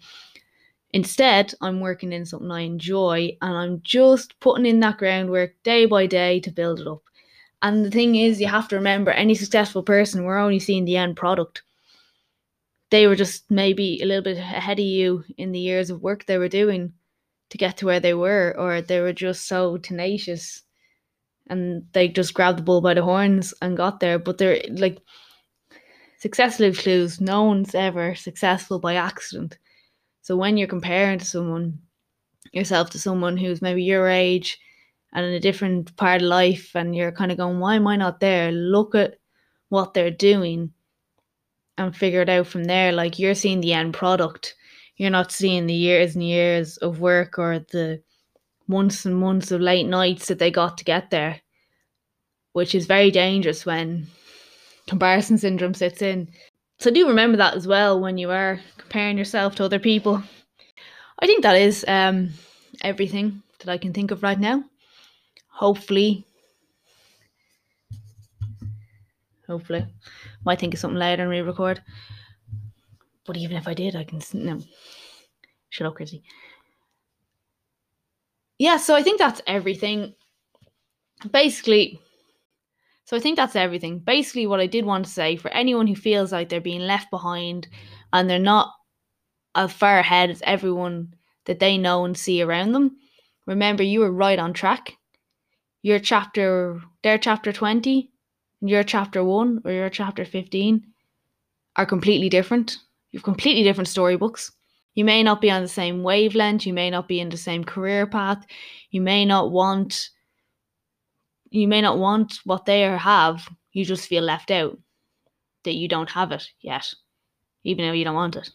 Instead, 0.93 1.55
I'm 1.59 1.79
working 1.79 2.13
in 2.13 2.23
something 2.23 2.51
I 2.51 2.61
enjoy 2.61 3.35
and 3.41 3.57
I'm 3.57 3.81
just 3.81 4.39
putting 4.39 4.67
in 4.67 4.79
that 4.81 4.99
groundwork 4.99 5.55
day 5.63 5.87
by 5.87 6.05
day 6.05 6.39
to 6.41 6.51
build 6.51 6.79
it 6.79 6.87
up. 6.87 7.01
And 7.63 7.83
the 7.83 7.89
thing 7.89 8.15
is, 8.15 8.39
you 8.39 8.47
have 8.47 8.67
to 8.67 8.75
remember 8.75 9.09
any 9.09 9.33
successful 9.33 9.81
person, 9.81 10.23
we're 10.23 10.37
only 10.37 10.59
seeing 10.59 10.85
the 10.85 10.97
end 10.97 11.15
product. 11.15 11.63
They 12.91 13.07
were 13.07 13.15
just 13.15 13.49
maybe 13.49 13.99
a 14.01 14.05
little 14.05 14.21
bit 14.21 14.37
ahead 14.37 14.77
of 14.77 14.85
you 14.85 15.23
in 15.37 15.51
the 15.51 15.59
years 15.59 15.89
of 15.89 16.03
work 16.03 16.25
they 16.25 16.37
were 16.37 16.47
doing 16.47 16.93
to 17.49 17.57
get 17.57 17.77
to 17.77 17.87
where 17.87 17.99
they 17.99 18.13
were, 18.13 18.53
or 18.55 18.81
they 18.81 18.99
were 18.99 19.13
just 19.13 19.47
so 19.47 19.77
tenacious 19.77 20.61
and 21.47 21.87
they 21.93 22.07
just 22.07 22.35
grabbed 22.35 22.59
the 22.59 22.63
bull 22.63 22.81
by 22.81 22.93
the 22.93 23.01
horns 23.01 23.51
and 23.63 23.77
got 23.77 23.99
there. 23.99 24.19
But 24.19 24.37
they're 24.37 24.61
like, 24.69 24.99
success 26.19 26.59
lives 26.59 26.81
clues. 26.81 27.19
No 27.19 27.43
one's 27.45 27.73
ever 27.73 28.13
successful 28.13 28.77
by 28.77 28.95
accident 28.95 29.57
so 30.23 30.37
when 30.37 30.55
you're 30.55 30.69
comparing 30.69 31.19
to 31.19 31.25
someone, 31.25 31.79
yourself 32.53 32.89
to 32.91 32.99
someone 32.99 33.35
who's 33.35 33.61
maybe 33.61 33.83
your 33.83 34.07
age 34.07 34.57
and 35.13 35.25
in 35.25 35.33
a 35.33 35.39
different 35.39 35.95
part 35.97 36.21
of 36.21 36.27
life, 36.27 36.71
and 36.75 36.95
you're 36.95 37.11
kind 37.11 37.29
of 37.29 37.37
going, 37.37 37.59
why 37.59 37.75
am 37.75 37.85
I 37.87 37.97
not 37.97 38.21
there? 38.21 38.51
Look 38.51 38.95
at 38.95 39.17
what 39.67 39.93
they're 39.93 40.09
doing 40.09 40.71
and 41.77 41.95
figure 41.95 42.21
it 42.21 42.29
out 42.29 42.47
from 42.47 42.63
there. 42.63 42.93
Like 42.93 43.19
you're 43.19 43.35
seeing 43.35 43.59
the 43.59 43.73
end 43.73 43.93
product. 43.93 44.55
You're 44.95 45.09
not 45.09 45.31
seeing 45.31 45.67
the 45.67 45.73
years 45.73 46.15
and 46.15 46.23
years 46.23 46.77
of 46.77 47.01
work 47.01 47.37
or 47.37 47.59
the 47.59 48.01
months 48.67 49.05
and 49.05 49.17
months 49.17 49.51
of 49.51 49.59
late 49.59 49.87
nights 49.87 50.27
that 50.27 50.39
they 50.39 50.51
got 50.51 50.77
to 50.77 50.85
get 50.85 51.09
there, 51.09 51.41
which 52.53 52.73
is 52.73 52.85
very 52.85 53.11
dangerous 53.11 53.65
when 53.65 54.07
comparison 54.87 55.37
syndrome 55.37 55.73
sits 55.73 56.01
in. 56.01 56.29
So 56.83 56.91
do 56.91 57.07
remember 57.07 57.37
that 57.37 57.53
as 57.53 57.65
well 57.65 57.97
when 57.97 58.17
you 58.17 58.29
are 58.29 58.59
comparing 58.77 59.17
yourself 59.17 59.55
to 59.55 59.63
other 59.63 59.79
people. 59.79 60.21
I 61.17 61.25
think 61.25 61.43
that 61.43 61.55
is 61.55 61.85
um, 61.87 62.31
everything 62.81 63.41
that 63.59 63.69
I 63.69 63.77
can 63.77 63.93
think 63.93 64.11
of 64.11 64.21
right 64.21 64.37
now. 64.37 64.65
Hopefully, 65.47 66.25
hopefully, 69.47 69.85
might 70.43 70.59
think 70.59 70.73
of 70.73 70.79
something 70.81 70.99
later 70.99 71.21
and 71.21 71.31
re-record. 71.31 71.81
But 73.25 73.37
even 73.37 73.55
if 73.55 73.65
I 73.65 73.73
did, 73.73 73.95
I 73.95 74.03
can 74.03 74.19
no. 74.33 74.59
Shut 75.69 75.87
up, 75.87 75.95
Chrissy. 75.95 76.21
Yeah, 78.59 78.75
so 78.75 78.93
I 78.93 79.03
think 79.03 79.19
that's 79.19 79.41
everything. 79.47 80.15
Basically, 81.31 82.01
so 83.05 83.17
I 83.17 83.19
think 83.19 83.35
that's 83.35 83.55
everything. 83.55 83.99
Basically, 83.99 84.47
what 84.47 84.59
I 84.59 84.67
did 84.67 84.85
want 84.85 85.05
to 85.05 85.11
say 85.11 85.35
for 85.35 85.51
anyone 85.51 85.87
who 85.87 85.95
feels 85.95 86.31
like 86.31 86.49
they're 86.49 86.61
being 86.61 86.81
left 86.81 87.11
behind 87.11 87.67
and 88.13 88.29
they're 88.29 88.39
not 88.39 88.71
as 89.55 89.71
far 89.73 89.99
ahead 89.99 90.29
as 90.29 90.41
everyone 90.45 91.13
that 91.45 91.59
they 91.59 91.77
know 91.77 92.05
and 92.05 92.17
see 92.17 92.41
around 92.41 92.71
them, 92.71 92.95
remember 93.45 93.83
you 93.83 93.99
were 93.99 94.11
right 94.11 94.39
on 94.39 94.53
track. 94.53 94.95
Your 95.81 95.99
chapter, 95.99 96.81
their 97.03 97.17
chapter 97.17 97.51
20, 97.51 98.09
your 98.61 98.83
chapter 98.83 99.23
1 99.23 99.61
or 99.65 99.71
your 99.71 99.89
chapter 99.89 100.23
15 100.23 100.85
are 101.75 101.85
completely 101.85 102.29
different. 102.29 102.77
You've 103.11 103.23
completely 103.23 103.63
different 103.63 103.89
storybooks. 103.89 104.51
You 104.95 105.03
may 105.03 105.23
not 105.23 105.41
be 105.41 105.51
on 105.51 105.61
the 105.61 105.67
same 105.67 106.03
wavelength, 106.03 106.65
you 106.65 106.73
may 106.73 106.89
not 106.89 107.07
be 107.09 107.19
in 107.19 107.29
the 107.29 107.37
same 107.37 107.63
career 107.63 108.07
path, 108.07 108.45
you 108.91 109.01
may 109.01 109.25
not 109.25 109.51
want 109.51 110.09
you 111.53 111.67
may 111.67 111.81
not 111.81 111.99
want 111.99 112.39
what 112.45 112.65
they 112.65 112.81
have, 112.81 113.47
you 113.73 113.85
just 113.85 114.07
feel 114.07 114.23
left 114.23 114.49
out 114.49 114.77
that 115.63 115.75
you 115.75 115.87
don't 115.87 116.09
have 116.09 116.31
it 116.31 116.47
yet, 116.61 116.91
even 117.63 117.85
though 117.85 117.93
you 117.93 118.03
don't 118.03 118.15
want 118.15 118.35
it. 118.35 118.49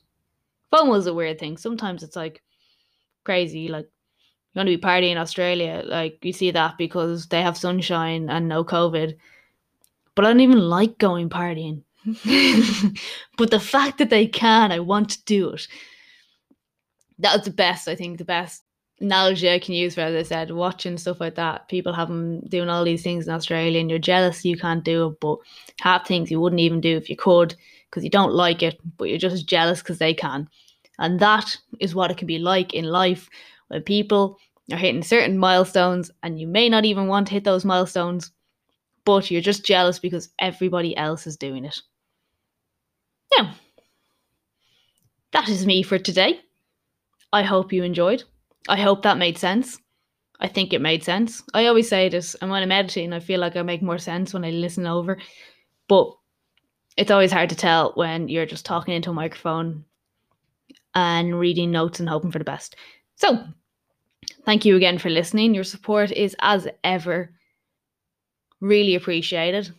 FOMO 0.72 0.98
is 0.98 1.06
a 1.06 1.14
weird 1.14 1.38
thing. 1.38 1.56
Sometimes 1.56 2.02
it's 2.02 2.16
like 2.16 2.42
crazy, 3.24 3.68
like 3.68 3.84
you 3.84 4.58
want 4.58 4.66
to 4.68 4.76
be 4.76 4.82
partying 4.82 5.12
in 5.12 5.18
Australia, 5.18 5.82
like 5.87 6.18
you 6.24 6.32
see 6.32 6.50
that 6.50 6.76
because 6.76 7.28
they 7.28 7.40
have 7.40 7.56
sunshine 7.56 8.28
and 8.28 8.48
no 8.48 8.64
COVID. 8.64 9.16
But 10.16 10.24
I 10.24 10.28
don't 10.28 10.40
even 10.40 10.58
like 10.58 10.98
going 10.98 11.30
partying. 11.30 11.82
but 13.37 13.52
the 13.52 13.61
fact 13.61 13.98
that 13.98 14.11
they 14.11 14.26
can, 14.26 14.72
I 14.72 14.80
want 14.80 15.11
to 15.11 15.24
do 15.24 15.50
it. 15.50 15.68
That's 17.20 17.44
the 17.44 17.52
best, 17.52 17.87
I 17.87 17.94
think, 17.94 18.18
the 18.18 18.24
best 18.24 18.64
analogy 19.00 19.50
I 19.50 19.58
can 19.58 19.74
use 19.74 19.94
for, 19.94 20.00
as 20.00 20.14
I 20.14 20.22
said, 20.22 20.50
watching 20.50 20.98
stuff 20.98 21.20
like 21.20 21.37
that. 21.37 21.68
People 21.68 21.92
have 21.92 22.08
them 22.08 22.40
doing 22.40 22.68
all 22.68 22.84
these 22.84 23.02
things 23.02 23.26
in 23.26 23.34
Australia 23.34 23.80
and 23.80 23.90
you're 23.90 23.98
jealous 23.98 24.44
you 24.44 24.56
can't 24.56 24.84
do 24.84 25.08
it, 25.08 25.20
but 25.20 25.38
have 25.80 26.04
things 26.04 26.30
you 26.30 26.40
wouldn't 26.40 26.61
even 26.61 26.80
do 26.80 26.96
if 26.96 27.08
you 27.08 27.16
could 27.16 27.54
because 27.88 28.04
you 28.04 28.11
don't 28.11 28.32
like 28.32 28.62
it, 28.62 28.78
but 28.96 29.08
you're 29.08 29.18
just 29.18 29.46
jealous 29.46 29.80
because 29.80 29.98
they 29.98 30.14
can. 30.14 30.48
And 30.98 31.20
that 31.20 31.56
is 31.80 31.94
what 31.94 32.11
it 32.11 32.16
can 32.16 32.26
be 32.26 32.38
like 32.38 32.74
in 32.74 32.84
life 32.84 33.28
when 33.68 33.82
people 33.82 34.38
are 34.72 34.78
hitting 34.78 35.02
certain 35.02 35.38
milestones 35.38 36.11
and 36.22 36.40
you 36.40 36.46
may 36.46 36.68
not 36.68 36.84
even 36.84 37.06
want 37.06 37.28
to 37.28 37.34
hit 37.34 37.44
those 37.44 37.64
milestones, 37.64 38.32
but 39.04 39.30
you're 39.30 39.40
just 39.40 39.64
jealous 39.64 39.98
because 39.98 40.28
everybody 40.38 40.96
else 40.96 41.26
is 41.26 41.37
doing 41.37 41.64
it. 41.64 41.80
Now, 43.37 43.54
that 45.32 45.48
is 45.48 45.66
me 45.66 45.82
for 45.82 45.98
today. 45.98 46.40
I 47.32 47.42
hope 47.42 47.72
you 47.72 47.84
enjoyed. 47.84 48.24
I 48.68 48.81
hope 48.81 49.02
that 49.02 49.18
made 49.18 49.38
sense. 49.38 49.78
I 50.40 50.46
think 50.48 50.72
it 50.72 50.81
made 50.81 51.02
sense. 51.02 51.42
I 51.52 51.66
always 51.66 51.88
say 51.88 52.09
this, 52.09 52.37
and 52.37 52.50
when 52.50 52.62
I'm 52.62 52.70
editing, 52.70 53.12
I 53.12 53.20
feel 53.20 53.40
like 53.40 53.57
I 53.57 53.62
make 53.62 53.83
more 53.83 53.98
sense 53.98 54.33
when 54.33 54.44
I 54.44 54.50
listen 54.50 54.87
over. 54.87 55.18
But 55.88 56.12
it's 56.96 57.11
always 57.11 57.33
hard 57.33 57.50
to 57.50 57.57
tell 57.57 57.92
when 57.94 58.28
you're 58.28 58.46
just 58.46 58.64
talking 58.64 58.94
into 58.94 59.11
a 59.11 59.14
microphone 59.14 59.85
and 60.94 61.38
reading 61.38 61.70
notes 61.70 61.98
and 62.00 62.09
hoping 62.09 62.31
for 62.31 62.38
the 62.38 62.44
best. 62.44 62.76
So, 63.16 63.42
thank 64.44 64.64
you 64.64 64.76
again 64.76 64.98
for 64.98 65.11
listening. 65.11 65.54
Your 65.54 65.64
support 65.64 66.12
is, 66.12 66.37
as 66.40 66.68
ever, 66.85 67.33
really 68.61 68.94
appreciated. 68.94 69.72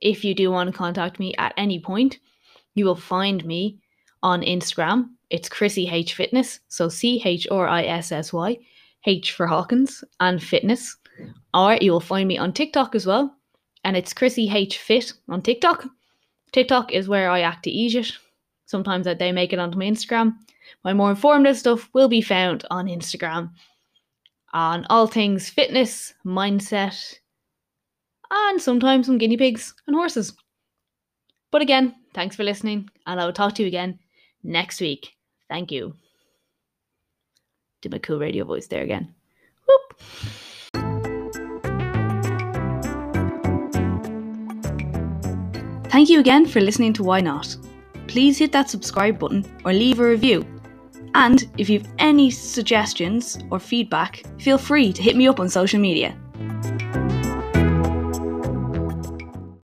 If 0.00 0.24
you 0.24 0.34
do 0.34 0.50
want 0.50 0.70
to 0.70 0.76
contact 0.76 1.18
me 1.18 1.34
at 1.36 1.54
any 1.56 1.80
point, 1.80 2.18
you 2.74 2.84
will 2.84 2.96
find 2.96 3.44
me 3.44 3.80
on 4.22 4.42
Instagram. 4.42 5.10
It's 5.30 5.48
Chrissy 5.48 5.88
H 5.88 6.14
Fitness. 6.14 6.60
So 6.68 6.88
C 6.88 7.20
H 7.24 7.46
R 7.50 7.66
I 7.66 7.84
S 7.84 8.12
S 8.12 8.32
Y, 8.32 8.58
H 9.06 9.32
for 9.32 9.46
Hawkins, 9.46 10.04
and 10.20 10.42
Fitness. 10.42 10.96
Or 11.54 11.78
you 11.80 11.92
will 11.92 12.00
find 12.00 12.28
me 12.28 12.38
on 12.38 12.52
TikTok 12.52 12.94
as 12.94 13.06
well. 13.06 13.34
And 13.84 13.96
it's 13.96 14.12
Chrissy 14.12 14.50
H 14.52 14.78
Fit 14.78 15.12
on 15.28 15.42
TikTok. 15.42 15.86
TikTok 16.52 16.92
is 16.92 17.08
where 17.08 17.30
I 17.30 17.40
act 17.40 17.64
to 17.64 17.70
eat 17.70 17.94
it. 17.94 18.12
Sometimes 18.66 19.06
they 19.06 19.32
make 19.32 19.52
it 19.52 19.58
onto 19.58 19.78
my 19.78 19.84
Instagram. 19.84 20.34
My 20.84 20.92
more 20.92 21.10
informative 21.10 21.56
stuff 21.56 21.88
will 21.92 22.08
be 22.08 22.20
found 22.20 22.64
on 22.70 22.86
Instagram 22.86 23.50
on 24.52 24.86
all 24.88 25.06
things 25.06 25.48
fitness, 25.48 26.14
mindset, 26.24 27.18
and 28.30 28.60
sometimes 28.60 29.06
some 29.06 29.18
guinea 29.18 29.36
pigs 29.36 29.74
and 29.86 29.94
horses. 29.94 30.32
But 31.50 31.62
again, 31.62 31.94
thanks 32.14 32.36
for 32.36 32.44
listening, 32.44 32.88
and 33.06 33.20
I 33.20 33.26
will 33.26 33.32
talk 33.32 33.54
to 33.56 33.62
you 33.62 33.68
again 33.68 33.98
next 34.42 34.80
week. 34.80 35.15
Thank 35.48 35.70
you. 35.70 35.94
Did 37.82 37.92
my 37.92 37.98
cool 37.98 38.18
radio 38.18 38.44
voice 38.44 38.66
there 38.66 38.82
again. 38.82 39.14
Whoop. 39.68 40.00
Thank 45.90 46.10
you 46.10 46.20
again 46.20 46.46
for 46.46 46.60
listening 46.60 46.92
to 46.94 47.02
Why 47.02 47.20
Not. 47.20 47.56
Please 48.06 48.38
hit 48.38 48.52
that 48.52 48.68
subscribe 48.68 49.18
button 49.18 49.44
or 49.64 49.72
leave 49.72 50.00
a 50.00 50.08
review. 50.08 50.44
And 51.14 51.48
if 51.56 51.70
you've 51.70 51.88
any 51.98 52.30
suggestions 52.30 53.38
or 53.50 53.58
feedback, 53.58 54.22
feel 54.38 54.58
free 54.58 54.92
to 54.92 55.02
hit 55.02 55.16
me 55.16 55.26
up 55.26 55.40
on 55.40 55.48
social 55.48 55.80
media. 55.80 56.14